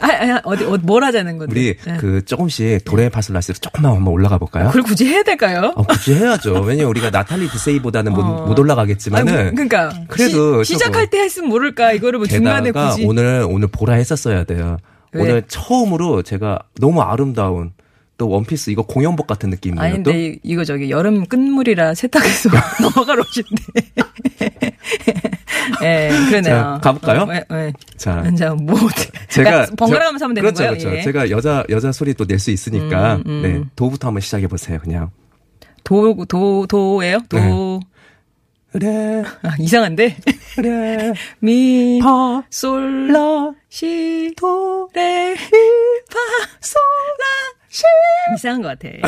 아, 0.00 0.06
아, 0.06 0.40
어디, 0.44 0.64
어, 0.64 0.78
뭘 0.82 1.04
하자는 1.04 1.38
건데? 1.38 1.52
우리 1.52 1.76
네. 1.76 1.96
그 1.98 2.24
조금씩 2.24 2.84
도레파솔라시로 2.84 3.58
조금만 3.58 3.92
한번 3.92 4.12
올라가 4.14 4.38
볼까요? 4.38 4.68
그걸 4.68 4.82
굳이 4.82 5.06
해야 5.06 5.22
될까요? 5.22 5.72
어, 5.76 5.82
굳이 5.82 6.14
해야죠. 6.14 6.60
왜냐면 6.60 6.90
우리가 6.90 7.10
나탈리 7.10 7.48
드세이보다는 7.48 8.12
못, 8.12 8.22
못 8.22 8.58
올라가겠지만은 8.58 9.36
아니, 9.36 9.50
그러니까 9.50 9.92
그래도 10.08 10.62
시, 10.62 10.78
작할 10.78 11.10
때 11.10 11.18
했으면 11.18 11.50
모를까 11.50 11.92
이거를 11.92 12.18
뭐 12.18 12.26
중간에 12.26 12.70
굳이 12.70 13.04
오늘 13.04 13.46
오늘 13.48 13.68
보라 13.68 13.94
했었어야 13.94 14.44
돼요. 14.44 14.78
왜? 15.12 15.22
오늘 15.22 15.42
처음으로 15.48 16.22
제가 16.22 16.60
너무 16.80 17.02
아름다운 17.02 17.72
또 18.20 18.28
원피스 18.28 18.68
이거 18.68 18.82
공연복 18.82 19.26
같은 19.26 19.48
느낌이에요. 19.48 19.80
아니 19.80 20.02
또 20.02 20.10
근데 20.10 20.26
이- 20.26 20.38
이거 20.42 20.62
저기 20.62 20.90
여름 20.90 21.24
끝물이라 21.24 21.94
세탁해서 21.94 22.50
넘어갈 22.82 23.18
옷인데. 23.18 23.62
예, 25.82 26.10
그러네요. 26.28 26.42
자, 26.54 26.80
가볼까요? 26.82 27.22
어, 27.22 27.28
예, 27.32 27.44
예. 27.50 27.72
자, 27.96 28.22
자, 28.36 28.50
뭐 28.54 28.76
제가 29.30 29.50
그러니까 29.50 29.76
번갈아 29.76 30.04
가면서 30.04 30.26
하면 30.26 30.34
되는 30.34 30.46
그렇죠, 30.52 30.58
거예요. 30.64 30.78
그렇죠. 30.78 30.96
예. 30.98 31.02
제가 31.02 31.30
여자 31.30 31.64
여자 31.70 31.92
소리 31.92 32.12
또 32.12 32.26
낼 32.26 32.38
수 32.38 32.50
있으니까 32.50 33.16
음, 33.16 33.22
음. 33.26 33.42
네 33.42 33.62
도부터 33.74 34.08
한번 34.08 34.20
시작해 34.20 34.46
보세요. 34.48 34.78
그냥 34.82 35.10
도, 35.82 36.26
도, 36.26 36.66
도예요? 36.66 37.20
도. 37.30 37.38
네. 37.38 37.80
그래 38.72 39.24
아, 39.42 39.54
이상한데? 39.58 40.16
그래 40.56 41.12
미, 41.40 41.98
파 42.02 42.42
솔, 42.50 43.12
라 43.12 43.50
시, 43.70 44.30
도, 44.36 44.88
레, 44.94 45.30
미, 45.34 45.36
파, 46.10 46.18
솔, 46.60 46.80
라, 47.18 47.24
시. 47.56 47.59
이상한 48.34 48.62
것 48.62 48.68
같아. 48.68 48.88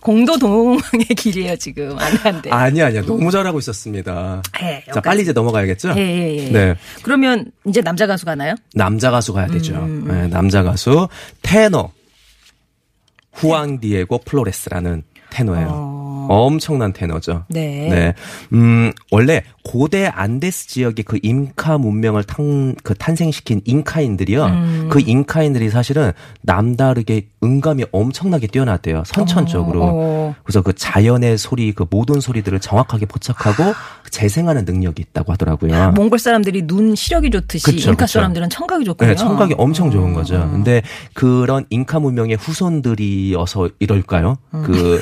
공도 0.00 0.38
동왕의 0.38 1.06
길이에요, 1.16 1.56
지금. 1.56 1.98
안 1.98 2.12
돼, 2.16 2.28
안 2.28 2.42
돼. 2.42 2.50
아니 2.50 2.82
아니야 2.82 3.02
너무 3.02 3.30
잘하고 3.30 3.58
있었습니다. 3.58 4.42
예, 4.62 4.84
자 4.92 5.00
빨리 5.00 5.22
이제 5.22 5.32
넘어가야겠죠? 5.32 5.94
예, 5.96 6.00
예, 6.00 6.36
예. 6.36 6.50
네 6.50 6.74
그러면 7.02 7.50
이제 7.66 7.82
남자 7.82 8.06
가수 8.06 8.24
가나요? 8.24 8.54
남자 8.74 9.10
가수 9.10 9.32
가야 9.32 9.48
되죠. 9.48 9.74
음, 9.74 10.04
네, 10.06 10.28
남자 10.28 10.62
가수 10.62 11.08
테너 11.42 11.90
후안 13.32 13.80
디에고 13.80 14.18
플로레스라는 14.24 15.02
테너예요. 15.30 15.97
엄청난 16.28 16.92
테너죠. 16.92 17.44
네. 17.48 17.88
네. 17.88 18.14
음, 18.52 18.92
원래 19.10 19.42
고대 19.64 20.06
안데스 20.06 20.68
지역의 20.68 21.04
그 21.04 21.18
잉카 21.22 21.78
문명을 21.78 22.24
탄, 22.24 22.74
그 22.82 22.94
탄생시킨 22.94 23.62
잉카인들이요. 23.64 24.44
음. 24.44 24.88
그 24.90 25.00
잉카인들이 25.00 25.70
사실은 25.70 26.12
남다르게 26.42 27.28
음감이 27.42 27.84
엄청나게 27.92 28.46
뛰어났대요. 28.46 29.02
선천적으로. 29.06 29.80
어. 29.84 30.34
그래서 30.42 30.62
그 30.62 30.72
자연의 30.74 31.38
소리, 31.38 31.72
그 31.72 31.84
모든 31.88 32.20
소리들을 32.20 32.60
정확하게 32.60 33.06
포착하고 33.06 33.74
재생하는 34.10 34.64
능력이 34.64 35.02
있다고 35.02 35.32
하더라고요. 35.32 35.92
몽골 35.92 36.18
사람들이 36.18 36.66
눈 36.66 36.94
시력이 36.94 37.30
좋듯이 37.30 37.64
그쵸, 37.64 37.90
잉카 37.90 38.06
그쵸. 38.06 38.18
사람들은 38.18 38.50
청각이 38.50 38.84
좋군요. 38.84 39.08
네, 39.10 39.14
청각이 39.16 39.54
엄청 39.58 39.90
좋은 39.90 40.12
거죠. 40.14 40.48
근데 40.50 40.82
그런 41.14 41.64
잉카 41.70 42.00
문명의 42.00 42.36
후손들이어서 42.36 43.70
이럴까요? 43.78 44.36
그 44.64 45.00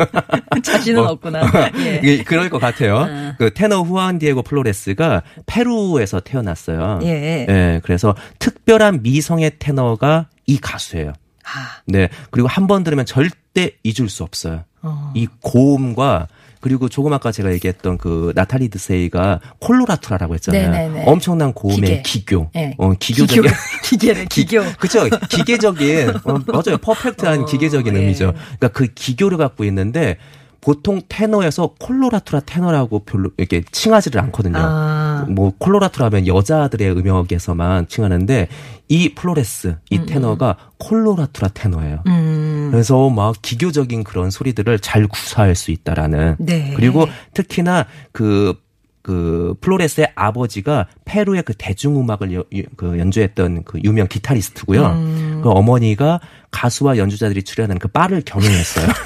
자신은 0.62 1.02
뭐. 1.02 1.12
없구나. 1.12 1.42
예. 2.04 2.22
그럴 2.22 2.48
것 2.50 2.58
같아요. 2.58 3.06
그 3.38 3.52
테너 3.52 3.82
후안 3.82 4.18
디에고 4.18 4.42
플로레스가 4.42 5.22
페루에서 5.46 6.20
태어났어요. 6.20 7.00
예. 7.02 7.46
예, 7.48 7.80
그래서 7.82 8.14
특별한 8.38 9.02
미성의 9.02 9.52
테너가 9.58 10.26
이 10.46 10.58
가수예요. 10.58 11.12
아, 11.44 11.80
네. 11.86 12.08
그리고 12.30 12.46
한 12.48 12.66
번 12.66 12.84
들으면 12.84 13.06
절대 13.06 13.70
잊을 13.82 14.08
수 14.10 14.22
없어요. 14.22 14.64
어. 14.82 15.12
이 15.14 15.26
고음과 15.40 16.28
그리고 16.60 16.88
조금 16.88 17.12
아까 17.12 17.30
제가 17.32 17.52
얘기했던 17.52 17.98
그 17.98 18.32
나탈리 18.34 18.68
드세이가 18.68 19.40
콜로라투라라고 19.60 20.34
했잖아요. 20.34 20.70
네네네. 20.70 21.04
엄청난 21.06 21.52
고음의 21.52 21.80
기계. 21.80 22.02
기교. 22.02 22.50
예. 22.56 22.74
어, 22.78 22.92
기교적인 22.94 23.42
기교. 23.42 23.54
기계래, 23.84 24.24
기교. 24.26 24.62
그쵸. 24.78 25.08
기계적인, 25.28 26.10
어, 26.24 26.38
맞아요. 26.46 26.78
퍼펙트한 26.80 27.40
어, 27.42 27.44
기계적인 27.44 27.94
예. 27.94 27.98
음이죠. 28.00 28.32
그러니까 28.58 28.68
그 28.68 28.86
기교를 28.86 29.38
갖고 29.38 29.64
있는데 29.64 30.16
보통 30.60 31.00
테너에서 31.08 31.74
콜로라투라 31.78 32.40
테너라고 32.40 33.00
별로 33.04 33.30
이렇게 33.36 33.62
칭하지를 33.70 34.20
않거든요. 34.22 34.58
아. 34.58 35.24
뭐 35.28 35.52
콜로라투라면 35.58 36.26
여자들의 36.26 36.90
음역에서만 36.96 37.88
칭하는데 37.88 38.48
이 38.88 39.14
플로레스, 39.14 39.76
이 39.90 40.04
테너가 40.06 40.56
콜로라투라 40.78 41.48
테너예요. 41.54 42.02
음. 42.06 42.68
그래서 42.72 43.08
막 43.08 43.36
기교적인 43.40 44.02
그런 44.04 44.30
소리들을 44.30 44.78
잘 44.80 45.06
구사할 45.06 45.54
수 45.54 45.70
있다라는. 45.70 46.36
네. 46.38 46.72
그리고 46.76 47.06
특히나 47.34 47.86
그, 48.12 48.54
그 49.02 49.54
플로레스의 49.60 50.12
아버지가 50.16 50.86
페루의 51.04 51.42
그 51.44 51.54
대중음악을 51.56 52.34
여- 52.34 52.44
유- 52.52 52.64
그 52.76 52.98
연주했던 52.98 53.62
그 53.64 53.78
유명 53.84 54.06
기타리스트고요. 54.08 54.86
음. 54.86 55.40
그 55.42 55.50
어머니가 55.50 56.20
가수와 56.50 56.98
연주자들이 56.98 57.42
출연하는 57.44 57.78
그 57.78 57.88
바를 57.88 58.22
경영했어요. 58.26 58.86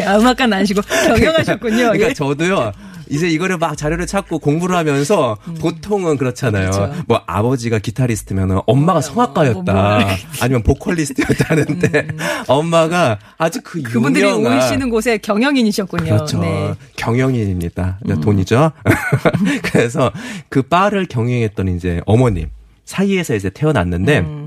예, 0.00 0.04
음악가는 0.16 0.56
아니시고 0.56 0.82
경영하셨군요. 0.82 1.76
그러니까 1.76 2.08
예. 2.08 2.14
저도요. 2.14 2.72
이제 3.10 3.28
이거를 3.28 3.58
막 3.58 3.76
자료를 3.76 4.06
찾고 4.06 4.38
공부를 4.38 4.76
하면서 4.76 5.36
보통은 5.60 6.16
그렇잖아요. 6.16 6.66
음. 6.66 6.70
그렇죠. 6.70 7.04
뭐 7.06 7.20
아버지가 7.26 7.78
기타리스트면은 7.78 8.60
엄마가 8.66 9.00
성악가였다. 9.00 9.72
뭐 9.72 10.08
아니면 10.40 10.62
보컬리스트였다는데 10.62 12.08
엄마가 12.48 13.18
아주 13.36 13.60
그 13.62 13.78
음. 13.78 13.82
그분들이 13.84 14.28
유명한 14.28 14.58
오시는 14.58 14.90
곳에 14.90 15.18
경영인이셨군요. 15.18 16.04
그렇죠. 16.04 16.38
네. 16.40 16.68
음. 16.68 16.74
경영인입니다. 16.96 17.98
돈이죠. 18.22 18.72
그래서 19.64 20.10
그 20.48 20.62
바를 20.62 21.06
경영했던 21.06 21.68
이제 21.76 22.00
어머님 22.06 22.48
사이에서 22.84 23.34
이제 23.34 23.50
태어났는데 23.50 24.18
음. 24.20 24.43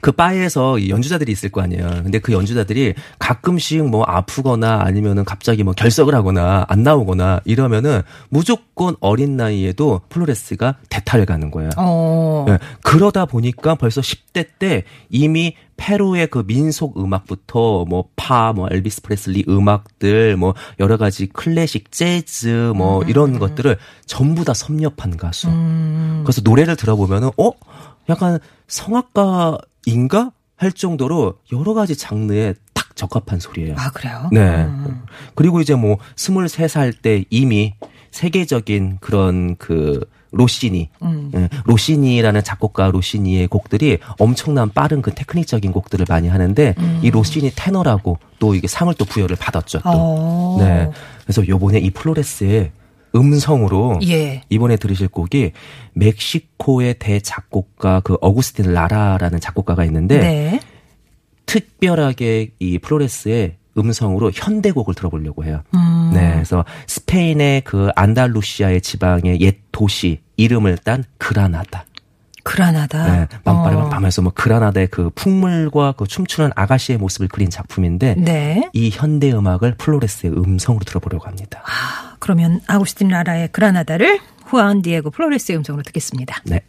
그 0.00 0.12
바에서 0.12 0.78
이 0.78 0.90
연주자들이 0.90 1.32
있을 1.32 1.50
거 1.50 1.60
아니에요. 1.60 1.88
근데 2.02 2.18
그 2.18 2.32
연주자들이 2.32 2.94
가끔씩 3.18 3.84
뭐 3.86 4.04
아프거나 4.04 4.82
아니면은 4.84 5.24
갑자기 5.24 5.64
뭐 5.64 5.72
결석을 5.74 6.14
하거나 6.14 6.64
안 6.68 6.82
나오거나 6.82 7.40
이러면은 7.44 8.02
무조건 8.28 8.96
어린 9.00 9.36
나이에도 9.36 10.02
플로레스가 10.08 10.76
대타를 10.88 11.26
가는 11.26 11.50
거예요. 11.50 11.70
어. 11.76 12.46
예, 12.48 12.58
그러다 12.82 13.26
보니까 13.26 13.74
벌써 13.74 14.00
10대 14.00 14.46
때 14.58 14.84
이미 15.10 15.54
페루의 15.76 16.26
그 16.26 16.42
민속 16.46 17.00
음악부터 17.00 17.84
뭐 17.86 18.06
파, 18.16 18.52
뭐 18.52 18.68
엘비스 18.70 19.02
프레슬리 19.02 19.44
음악들, 19.48 20.36
뭐 20.36 20.54
여러 20.80 20.96
가지 20.96 21.26
클래식, 21.26 21.92
재즈, 21.92 22.72
뭐 22.76 23.02
이런 23.04 23.38
것들을 23.38 23.78
전부 24.04 24.44
다 24.44 24.52
섭렵한 24.54 25.16
가수. 25.16 25.48
그래서 26.24 26.42
노래를 26.44 26.76
들어보면은 26.76 27.30
어, 27.38 27.52
약간 28.08 28.38
성악가 28.66 29.58
인가 29.86 30.32
할 30.56 30.72
정도로 30.72 31.38
여러 31.52 31.74
가지 31.74 31.96
장르에 31.96 32.54
딱 32.74 32.96
적합한 32.96 33.40
소리예요. 33.40 33.74
아, 33.78 33.90
그래요? 33.90 34.28
네. 34.32 34.66
그리고 35.34 35.60
이제 35.60 35.74
뭐 35.74 35.98
23살 36.16 37.00
때 37.00 37.24
이미 37.30 37.74
세계적인 38.10 38.98
그런 39.00 39.56
그 39.56 40.04
로시니, 40.30 40.90
예, 41.34 41.48
로시니라는 41.64 42.44
작곡가 42.44 42.90
로시니의 42.90 43.46
곡들이 43.48 43.98
엄청난 44.18 44.70
빠른 44.70 45.00
그 45.00 45.14
테크닉적인 45.14 45.72
곡들을 45.72 46.04
많이 46.08 46.28
하는데 46.28 46.74
이 47.02 47.10
로시니 47.10 47.52
테너라고 47.56 48.18
또 48.38 48.54
이게 48.54 48.66
상을 48.66 48.92
또 48.94 49.04
부여를 49.04 49.36
받았죠. 49.36 49.78
또. 49.78 49.90
어. 49.90 50.56
네. 50.60 50.90
그래서 51.22 51.46
요번에 51.46 51.78
이 51.78 51.90
플로레스의 51.90 52.72
음성으로 53.14 54.00
예. 54.08 54.42
이번에 54.48 54.76
들으실 54.76 55.08
곡이 55.08 55.52
멕시코의 55.94 56.96
대작곡가 56.98 58.00
그 58.00 58.16
아구스틴 58.20 58.72
라라라는 58.72 59.40
작곡가가 59.40 59.84
있는데 59.84 60.18
네. 60.18 60.60
특별하게 61.46 62.50
이 62.58 62.78
플로레스의 62.78 63.56
음성으로 63.76 64.32
현대곡을 64.34 64.94
들어보려고 64.94 65.44
해요. 65.44 65.62
음. 65.74 66.10
네, 66.12 66.32
그래서 66.32 66.64
스페인의 66.86 67.62
그 67.62 67.90
안달루시아의 67.94 68.80
지방의 68.80 69.40
옛 69.40 69.56
도시 69.72 70.20
이름을 70.36 70.78
딴 70.78 71.04
그라나다. 71.16 71.84
그라나다. 72.42 73.12
네, 73.12 73.28
밤바람을 73.44 73.84
어. 73.84 73.88
밤에서 73.90 74.22
뭐 74.22 74.32
그라나다의 74.34 74.86
그 74.86 75.10
풍물과 75.14 75.92
그 75.92 76.06
춤추는 76.06 76.50
아가씨의 76.56 76.98
모습을 76.98 77.28
그린 77.28 77.50
작품인데 77.50 78.14
네. 78.16 78.70
이 78.72 78.90
현대 78.90 79.30
음악을 79.32 79.74
플로레스의 79.76 80.32
음성으로 80.32 80.84
들어보려고 80.84 81.26
합니다. 81.26 81.62
그러면 82.18 82.60
아구스틴 82.66 83.08
라라의 83.08 83.48
그라나다를 83.52 84.18
후안 84.44 84.82
디에고 84.82 85.10
플로레스의 85.10 85.58
음성으로 85.58 85.82
듣겠습니다. 85.82 86.42
네. 86.44 86.62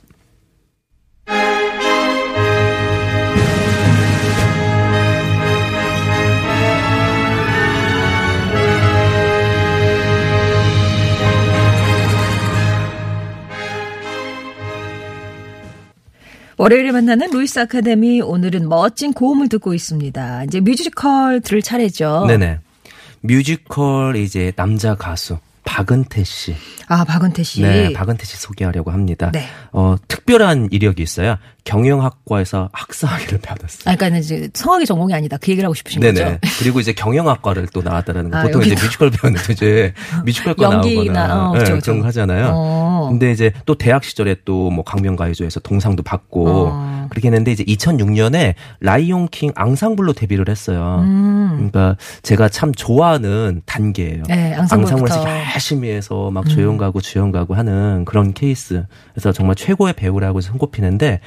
월요일에 16.58 16.92
만나는 16.92 17.32
루이스 17.32 17.58
아카데미 17.60 18.20
오늘은 18.20 18.68
멋진 18.68 19.14
고음을 19.14 19.48
듣고 19.48 19.74
있습니다. 19.74 20.44
이제 20.44 20.60
뮤지컬 20.60 21.40
들을 21.40 21.62
차례죠. 21.62 22.26
네네. 22.28 22.60
뮤지컬 23.22 24.16
이제 24.16 24.52
남자 24.56 24.96
가수 24.96 25.38
박은태 25.64 26.24
씨. 26.24 26.56
아 26.88 27.04
박은태 27.04 27.44
씨. 27.44 27.62
네, 27.62 27.94
박은태 27.94 28.26
씨 28.26 28.38
소개하려고 28.38 28.92
합니다. 28.92 29.30
네. 29.32 29.48
어, 29.72 29.96
특별한 30.08 30.70
이력이 30.72 31.04
있어요. 31.04 31.38
경영학과에서 31.70 32.70
학사학위를 32.74 33.40
받았어요. 33.40 33.94
아, 33.94 33.96
그러니까 33.96 34.18
이제 34.20 34.50
성악이 34.54 34.86
전공이 34.86 35.14
아니다. 35.14 35.38
그 35.38 35.52
얘기를 35.52 35.66
하고 35.66 35.76
싶으신 35.76 36.02
네네. 36.02 36.24
거죠. 36.24 36.38
그리고 36.60 36.80
이제 36.80 36.94
경영학과를 36.94 37.68
또 37.74 37.82
나왔다라는 37.82 38.32
거. 38.32 38.38
아, 38.38 38.44
보통 38.44 38.62
이제 38.62 38.72
여기도. 38.72 38.86
뮤지컬 38.88 39.12
배우는데 39.12 39.54
이제 39.54 39.94
뮤지컬과 40.26 40.64
연기나, 40.72 41.28
나오거나 41.28 41.50
어, 41.50 41.54
네, 41.54 41.60
그쵸, 41.60 41.66
그런 41.66 41.80
그쵸. 41.80 42.00
거 42.02 42.08
하잖아요. 42.08 42.52
어. 42.54 43.08
근데 43.10 43.32
이제 43.32 43.52
또 43.66 43.76
대학 43.76 44.04
시절에 44.04 44.38
또 44.46 44.70
뭐 44.70 44.84
강변가요제에서 44.84 45.60
동상도 45.62 46.04
받고 46.04 46.48
어. 46.72 47.08
그렇게 47.10 47.28
했는데 47.30 47.52
이제 47.52 47.64
2006년에 47.64 48.54
라이온 48.82 49.28
킹 49.30 49.52
앙상블로 49.56 50.14
데뷔를 50.14 50.48
했어요. 50.48 51.00
음. 51.04 51.50
그러니까 51.56 51.98
제가 52.22 52.50
참 52.50 52.72
좋아하는 52.74 53.62
단계예요. 53.66 54.24
네. 54.28 54.54
앙상블에서 54.54 55.26
열심히 55.54 55.90
해서 55.90 56.30
막 56.30 56.48
조연 56.48 56.78
가고 56.78 57.02
주연 57.02 57.32
가고 57.32 57.56
하는 57.56 58.06
그런 58.06 58.34
케이스. 58.34 58.86
그래서 59.14 59.32
정말 59.32 59.56
최고의 59.56 59.94
배우라고 59.94 60.40
손꼽히는데 60.42 61.20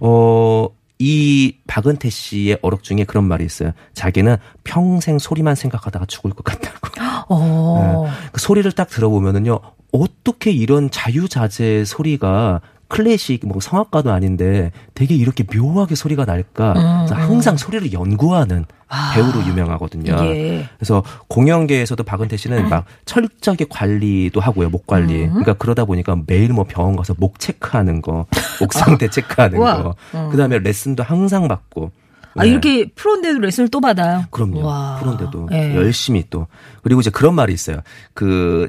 어. 0.00 0.68
이 1.02 1.56
박은태 1.66 2.10
씨의 2.10 2.58
어록 2.60 2.82
중에 2.82 3.04
그런 3.04 3.24
말이 3.24 3.42
있어요. 3.42 3.72
자기는 3.94 4.36
평생 4.64 5.18
소리만 5.18 5.54
생각하다가 5.54 6.04
죽을 6.04 6.32
것 6.32 6.44
같다고. 6.44 6.76
어. 7.30 8.06
그 8.32 8.38
소리를 8.38 8.70
딱 8.72 8.86
들어보면은요, 8.90 9.60
어떻게 9.92 10.50
이런 10.50 10.90
자유자재 10.90 11.84
소리가 11.86 12.60
클래식 12.90 13.46
뭐 13.46 13.60
성악가도 13.60 14.12
아닌데 14.12 14.72
되게 14.94 15.14
이렇게 15.14 15.44
묘하게 15.44 15.94
소리가 15.94 16.24
날까? 16.24 16.74
그래서 17.06 17.14
항상 17.14 17.56
소리를 17.56 17.92
연구하는 17.92 18.66
배우로 19.14 19.46
유명하거든요. 19.46 20.12
음, 20.12 20.24
예. 20.26 20.68
그래서 20.76 21.04
공연계에서도 21.28 22.02
박은태 22.02 22.36
씨는 22.36 22.68
막 22.68 22.84
철저하게 23.04 23.66
관리도 23.70 24.40
하고요, 24.40 24.68
목 24.68 24.86
관리. 24.86 25.22
음. 25.22 25.28
그러니까 25.30 25.54
그러다 25.54 25.84
보니까 25.84 26.16
매일 26.26 26.52
뭐 26.52 26.64
병원 26.64 26.96
가서 26.96 27.14
목 27.16 27.38
체크하는 27.38 28.02
거, 28.02 28.26
목 28.60 28.72
상태 28.72 29.08
체크하는 29.08 29.58
아. 29.58 29.60
우와. 29.60 29.82
거. 29.82 30.28
그다음에 30.30 30.58
레슨도 30.58 31.04
항상 31.04 31.46
받고. 31.46 31.92
아, 32.34 32.44
네. 32.44 32.50
이렇게 32.50 32.88
프로인데도 32.88 33.38
레슨을 33.40 33.68
또 33.68 33.80
받아요? 33.80 34.24
그럼요. 34.30 34.64
와. 34.64 34.98
그런데도 35.00 35.48
예. 35.52 35.74
열심히 35.74 36.24
또 36.28 36.46
그리고 36.82 37.00
이제 37.00 37.10
그런 37.10 37.34
말이 37.34 37.52
있어요. 37.52 37.78
그 38.14 38.68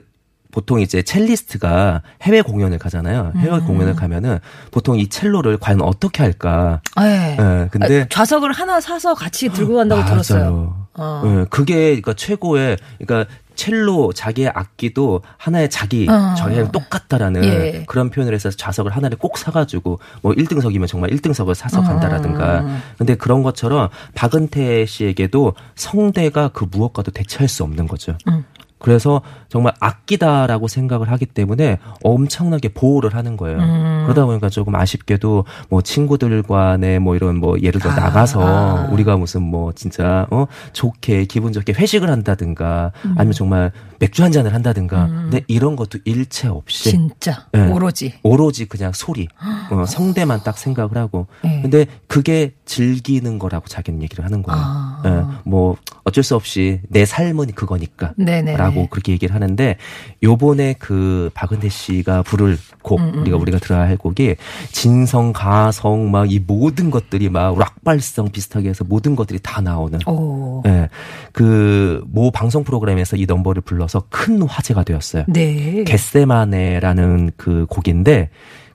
보통 0.51 0.79
이제 0.79 1.01
첼리스트가 1.01 2.01
해외 2.21 2.41
공연을 2.41 2.77
가잖아요. 2.77 3.33
해외 3.37 3.55
음. 3.55 3.65
공연을 3.65 3.95
가면은 3.95 4.39
보통 4.71 4.99
이 4.99 5.07
첼로를 5.07 5.57
과연 5.57 5.81
어떻게 5.81 6.23
할까? 6.23 6.81
예. 7.01 7.37
예, 7.39 7.67
근데 7.71 8.01
아, 8.01 8.05
좌석을 8.09 8.51
하나 8.51 8.79
사서 8.79 9.13
같이 9.13 9.49
들고 9.49 9.75
간다고 9.75 10.01
맞아요. 10.01 10.11
들었어요. 10.13 10.87
어. 10.93 11.23
예, 11.25 11.45
그게 11.49 11.85
그러니까 12.01 12.13
최고의 12.13 12.77
그러니까 12.99 13.31
첼로 13.55 14.11
자기의 14.13 14.51
악기도 14.53 15.21
하나의 15.37 15.69
자기 15.69 16.07
어. 16.09 16.33
저희랑 16.35 16.71
똑같다라는 16.71 17.43
예. 17.43 17.83
그런 17.87 18.09
표현을 18.09 18.33
해서 18.33 18.49
좌석을 18.49 18.91
하나를 18.91 19.17
꼭 19.17 19.37
사가지고 19.37 19.99
뭐 20.21 20.33
1등석이면 20.33 20.87
정말 20.87 21.11
1등석을 21.11 21.53
사서 21.53 21.81
간다라든가 21.81 22.61
음. 22.61 22.81
근데 22.97 23.15
그런 23.15 23.43
것처럼 23.43 23.89
박은태 24.15 24.85
씨에게도 24.85 25.53
성대가 25.75 26.49
그 26.49 26.65
무엇과도 26.69 27.11
대체할 27.11 27.47
수 27.47 27.63
없는 27.63 27.87
거죠. 27.87 28.17
음. 28.27 28.45
그래서 28.81 29.21
정말 29.47 29.73
아끼다라고 29.79 30.67
생각을 30.67 31.11
하기 31.11 31.27
때문에 31.27 31.77
엄청나게 32.03 32.69
보호를 32.69 33.15
하는 33.15 33.37
거예요. 33.37 33.59
음. 33.59 34.03
그러다 34.03 34.25
보니까 34.25 34.49
조금 34.49 34.75
아쉽게도 34.75 35.45
뭐 35.69 35.81
친구들 35.81 36.43
간에 36.43 36.99
뭐 36.99 37.15
이런 37.15 37.37
뭐 37.37 37.57
예를 37.61 37.79
들어 37.79 37.91
아. 37.91 37.95
나가서 37.95 38.87
우리가 38.91 39.17
무슨 39.17 39.43
뭐 39.43 39.71
진짜 39.73 40.27
어 40.31 40.47
좋게 40.73 41.25
기분 41.25 41.53
좋게 41.53 41.73
회식을 41.73 42.09
한다든가 42.09 42.91
음. 43.05 43.15
아니면 43.17 43.33
정말 43.33 43.71
맥주 43.99 44.23
한 44.23 44.31
잔을 44.31 44.53
한다든가 44.53 45.07
근데 45.07 45.41
이런 45.47 45.75
것도 45.75 45.99
일체 46.05 46.47
없이 46.47 46.89
진짜. 46.89 47.45
예. 47.55 47.67
오로지. 47.67 48.15
오로지 48.23 48.65
그냥 48.65 48.91
소리, 48.93 49.27
어, 49.71 49.85
성대만 49.85 50.41
딱 50.43 50.57
생각을 50.57 50.97
하고. 50.97 51.27
예. 51.45 51.61
근데 51.61 51.85
그게 52.11 52.51
즐기는 52.65 53.39
거라고 53.39 53.67
자기는 53.67 54.01
얘기를 54.03 54.25
하는 54.25 54.43
거예요. 54.43 54.61
아. 54.61 55.01
예, 55.05 55.49
뭐 55.49 55.77
어쩔 56.03 56.23
수 56.23 56.35
없이 56.35 56.81
내 56.89 57.05
삶은 57.05 57.53
그거니까. 57.53 58.13
네네. 58.17 58.57
라고 58.57 58.87
그렇게 58.87 59.13
얘기를 59.13 59.33
하는데 59.33 59.77
요번에 60.21 60.75
그 60.77 61.29
박은태 61.33 61.69
씨가 61.69 62.23
부를 62.23 62.57
곡 62.81 62.99
음, 62.99 63.19
우리가 63.19 63.37
우리가 63.37 63.59
들어야 63.59 63.81
할 63.81 63.97
곡이 63.97 64.35
진성 64.71 65.31
가성 65.31 66.09
막 66.11 66.31
이 66.31 66.39
모든 66.39 66.91
것들이 66.91 67.29
막 67.29 67.57
락발성 67.57 68.29
비슷하게 68.29 68.69
해서 68.69 68.83
모든 68.83 69.15
것들이 69.15 69.39
다 69.41 69.61
나오는 69.61 69.99
오. 70.07 70.63
예. 70.65 70.87
그 71.33 71.92
모 71.92 72.31
방송 72.31 72.63
프로그램에서 72.63 73.17
이 73.17 73.25
넘버를 73.25 73.61
불러서 73.61 74.03
큰 74.09 74.41
화제가 74.41 74.83
되었어요. 74.83 75.25
네. 75.27 75.83
겟세마네라는 75.85 77.31
그 77.37 77.65
곡인데 77.69 78.29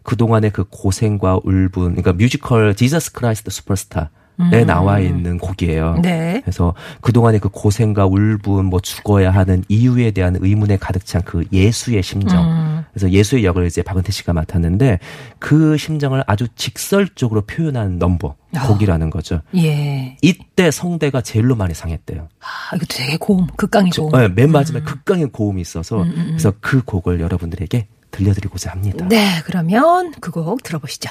그동안의 0.07 0.51
그 0.51 0.65
고생과 0.71 1.41
울분, 1.45 1.97
그러니까 1.97 2.13
뮤지컬 2.13 2.75
지저스 2.75 3.13
크라이스트 3.13 3.51
슈퍼스타 3.51 4.11
나와 4.67 5.01
있는 5.01 5.39
곡이에요. 5.39 5.99
네. 6.03 6.41
그래서 6.45 6.75
그동안의 7.01 7.41
그 7.41 7.49
고생과 7.49 8.07
울분, 8.07 8.67
뭐 8.67 8.81
죽어야 8.81 9.31
하는 9.31 9.65
이유에 9.69 10.13
대한 10.13 10.37
의문에 10.39 10.77
가득 10.77 11.05
찬 11.05 11.23
그 11.25 11.45
예수의 11.53 12.03
심정. 12.03 12.45
음. 12.45 12.85
그래서 12.93 13.11
예수의 13.11 13.45
역을 13.45 13.67
이제 13.67 13.83
박은태 13.83 14.13
씨가 14.13 14.33
맡았는데 14.33 15.01
그 15.39 15.77
심정을 15.77 16.23
아주 16.27 16.47
직설적으로 16.55 17.41
표현한 17.43 17.99
넘버, 17.99 18.37
아. 18.55 18.67
곡이라는 18.69 19.11
거죠. 19.11 19.41
예. 19.57 20.17
이때 20.23 20.71
성대가 20.71 21.21
제일로 21.21 21.57
많이 21.57 21.75
상했대요. 21.75 22.29
아, 22.41 22.77
이것도 22.77 22.87
되게 22.91 23.17
고음, 23.17 23.47
극강의 23.57 23.91
고음. 23.91 24.13
네, 24.13 24.29
맨 24.29 24.53
마지막에 24.53 24.85
극강의 24.85 25.31
고음이 25.33 25.61
있어서 25.63 26.05
그래서 26.29 26.53
그 26.61 26.83
곡을 26.85 27.21
여러분들에게 27.21 27.89
들려드리고자 28.11 28.71
합니다. 28.71 29.07
네, 29.09 29.43
그러면 29.45 30.13
그 30.21 30.33
곡 30.33 30.63
들어보시죠. 30.63 31.11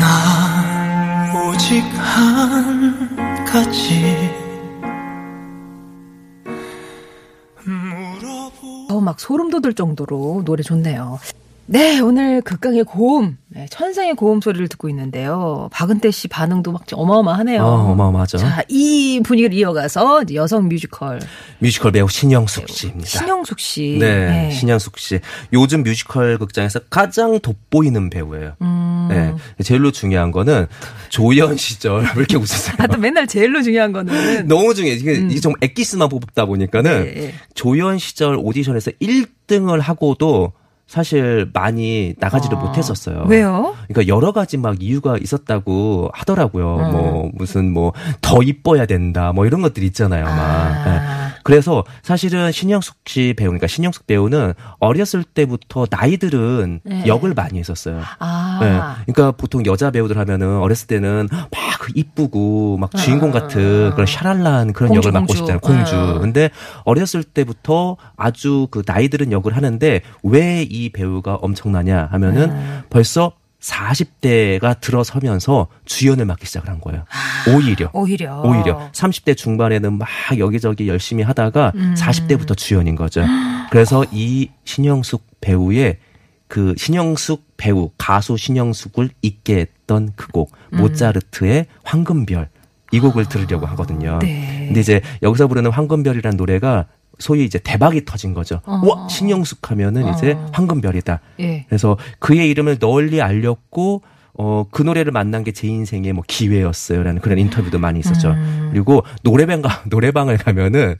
나 0.00 1.32
오직 1.50 1.80
한 1.94 3.44
가지 3.46 4.28
막 9.00 9.20
소름 9.20 9.48
돋을 9.48 9.74
정도로 9.74 10.42
노래 10.44 10.62
좋네요. 10.62 11.18
네, 11.70 12.00
오늘 12.00 12.40
극강의 12.40 12.84
고음, 12.84 13.36
네, 13.48 13.66
천상의 13.68 14.14
고음 14.14 14.40
소리를 14.40 14.68
듣고 14.68 14.88
있는데요. 14.88 15.68
박은태 15.70 16.10
씨 16.10 16.26
반응도 16.26 16.72
막 16.72 16.84
어마어마하네요. 16.90 17.62
아, 17.62 17.90
어마어마하죠. 17.90 18.38
자, 18.38 18.62
이 18.68 19.20
분위기를 19.22 19.54
이어가서 19.54 20.22
여성 20.32 20.66
뮤지컬 20.68 21.20
뮤지컬 21.58 21.92
배우 21.92 22.08
신영숙 22.08 22.70
씨입니다. 22.70 23.06
신영숙 23.06 23.60
씨. 23.60 23.98
네, 24.00 24.50
신영숙 24.50 24.98
씨. 24.98 25.20
요즘 25.52 25.82
뮤지컬 25.82 26.38
극장에서 26.38 26.80
가장 26.88 27.38
돋보이는 27.38 28.08
배우예요. 28.08 28.54
음. 28.62 29.08
네, 29.10 29.34
제일로 29.62 29.90
중요한 29.90 30.32
거는 30.32 30.68
조연 31.10 31.58
시절 31.58 32.00
왜 32.00 32.08
이렇게 32.16 32.38
웃으세요? 32.38 32.76
아, 32.78 32.86
또 32.86 32.96
맨날 32.96 33.26
제일로 33.26 33.60
중요한 33.60 33.92
거는 33.92 34.48
너무 34.48 34.72
중요해. 34.72 34.96
이게, 34.96 35.12
이게 35.12 35.38
좀 35.38 35.52
엑기스만 35.60 36.08
뽑다 36.08 36.46
보니까는 36.46 37.04
네, 37.04 37.12
네. 37.12 37.34
조연 37.52 37.98
시절 37.98 38.38
오디션에서 38.40 38.92
1등을 39.02 39.80
하고도 39.82 40.52
사실 40.88 41.50
많이 41.52 42.14
나가지를 42.18 42.56
아, 42.58 42.60
못했었어요. 42.60 43.26
왜요? 43.28 43.76
그러니까 43.86 44.12
여러 44.12 44.32
가지 44.32 44.56
막 44.56 44.82
이유가 44.82 45.16
있었다고 45.18 46.10
하더라고요. 46.12 46.66
어. 46.66 46.90
뭐 46.90 47.30
무슨 47.34 47.70
뭐 47.72 47.92
더 48.20 48.42
이뻐야 48.42 48.86
된다 48.86 49.32
뭐 49.32 49.46
이런 49.46 49.62
것들 49.62 49.82
있잖아요. 49.84 50.24
막. 50.24 50.32
아. 50.32 50.84
네. 50.84 51.34
그래서 51.44 51.84
사실은 52.02 52.52
신영숙 52.52 52.96
씨 53.06 53.32
배우, 53.36 53.48
그러니까 53.48 53.66
신영숙 53.66 54.06
배우는 54.06 54.52
어렸을 54.80 55.24
때부터 55.24 55.86
나이들은 55.90 56.80
네. 56.84 57.06
역을 57.06 57.32
많이 57.32 57.58
했었어요. 57.58 58.02
아. 58.18 58.58
네. 58.60 59.12
그러니까 59.12 59.32
보통 59.36 59.64
여자 59.64 59.90
배우들 59.90 60.18
하면은 60.18 60.58
어렸을 60.58 60.86
때는 60.88 61.28
막그 61.78 61.92
이쁘고 61.94 62.76
막 62.78 62.90
주인공 62.96 63.30
같은 63.30 63.90
그런 63.92 64.06
샤랄란 64.06 64.72
그런 64.72 64.88
아. 64.90 64.94
공주, 64.94 64.96
역을 65.08 65.12
맡고 65.12 65.26
공주. 65.26 65.36
싶잖아요. 65.38 65.60
공주. 65.60 65.94
아. 65.96 66.18
근데 66.18 66.50
어렸을 66.84 67.22
때부터 67.22 67.96
아주 68.16 68.68
그 68.70 68.82
나이 68.82 69.08
들은 69.08 69.32
역을 69.32 69.56
하는데 69.56 70.00
왜 70.22 70.66
이 70.70 70.90
배우가 70.90 71.36
엄청나냐 71.36 72.08
하면은 72.10 72.50
네. 72.50 72.82
벌써 72.90 73.32
40대가 73.60 74.80
들어서면서 74.80 75.68
주연을 75.84 76.24
맡기 76.26 76.46
시작을 76.46 76.68
한 76.68 76.80
거예요. 76.80 77.04
오히려. 77.54 77.90
오히려. 77.92 78.40
오히려 78.42 78.90
30대 78.92 79.36
중반에는 79.36 79.98
막 79.98 80.08
여기저기 80.38 80.88
열심히 80.88 81.22
하다가 81.24 81.72
음. 81.74 81.94
40대부터 81.96 82.56
주연인 82.56 82.96
거죠. 82.96 83.24
그래서 83.70 84.04
이 84.12 84.50
신영숙 84.64 85.24
배우의 85.40 85.98
그 86.48 86.74
신영숙 86.76 87.44
배우 87.56 87.90
가수 87.98 88.36
신영숙을 88.36 89.10
잊게 89.22 89.58
했던 89.58 90.12
그곡 90.16 90.52
음. 90.72 90.78
모차르트의 90.78 91.66
황금별 91.84 92.48
이 92.90 93.00
곡을 93.00 93.28
들으려고 93.28 93.66
하거든요. 93.66 94.14
아. 94.14 94.18
네. 94.18 94.64
근데 94.66 94.80
이제 94.80 95.00
여기서 95.22 95.46
부르는 95.46 95.70
황금별이라는 95.70 96.36
노래가 96.36 96.86
소위 97.18 97.44
이제 97.44 97.58
대박이 97.58 98.04
터진 98.04 98.32
거죠. 98.32 98.60
어. 98.64 98.80
와 98.84 99.08
신영숙 99.08 99.70
하면은 99.70 100.12
이제 100.14 100.32
어. 100.32 100.50
황금별이다. 100.52 101.20
예. 101.40 101.66
그래서 101.68 101.96
그의 102.18 102.48
이름을 102.50 102.78
널리 102.78 103.20
알렸고 103.20 104.02
어, 104.38 104.64
그 104.70 104.82
노래를 104.82 105.12
만난 105.12 105.44
게 105.44 105.52
제 105.58 105.66
인생의 105.66 106.12
뭐 106.12 106.22
기회였어요라는 106.26 107.20
그런 107.20 107.36
인터뷰도 107.38 107.80
많이 107.80 107.98
있었죠. 107.98 108.30
음. 108.30 108.68
그리고 108.70 109.02
노래방 109.24 109.60
가, 109.60 109.82
노래방을 109.90 110.38
가면은 110.38 110.94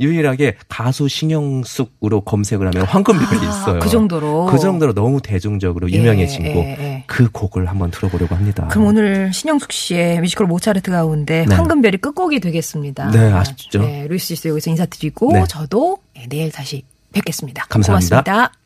유일하게 0.00 0.56
가수 0.68 1.08
신영숙으로 1.08 2.20
검색을 2.20 2.66
하면 2.66 2.86
황금별이 2.86 3.40
있어요. 3.40 3.78
그 3.80 3.88
정도로. 3.88 4.46
그 4.46 4.58
정도로 4.58 4.92
너무 4.92 5.22
대중적으로 5.22 5.90
유명해진 5.90 6.44
예, 6.44 6.52
곡. 6.52 6.64
예, 6.64 6.76
예. 6.78 7.04
그 7.06 7.30
곡을 7.30 7.66
한번 7.70 7.90
들어보려고 7.90 8.34
합니다. 8.34 8.68
그럼 8.70 8.88
오늘 8.88 9.32
신영숙 9.32 9.72
씨의 9.72 10.20
뮤지컬 10.20 10.46
모차르트 10.46 10.90
가운데 10.90 11.46
네. 11.48 11.54
황금별이 11.54 11.96
끝곡이 11.98 12.40
되겠습니다. 12.40 13.10
네, 13.12 13.32
아쉽죠. 13.32 13.80
네, 13.80 14.06
루이스 14.08 14.34
씨도 14.34 14.50
여기서 14.50 14.70
인사드리고 14.70 15.32
네. 15.32 15.44
저도 15.48 15.98
네, 16.14 16.26
내일 16.28 16.52
다시 16.52 16.82
뵙겠습니다. 17.14 17.64
감사합니다. 17.70 18.22
고맙습니다. 18.22 18.61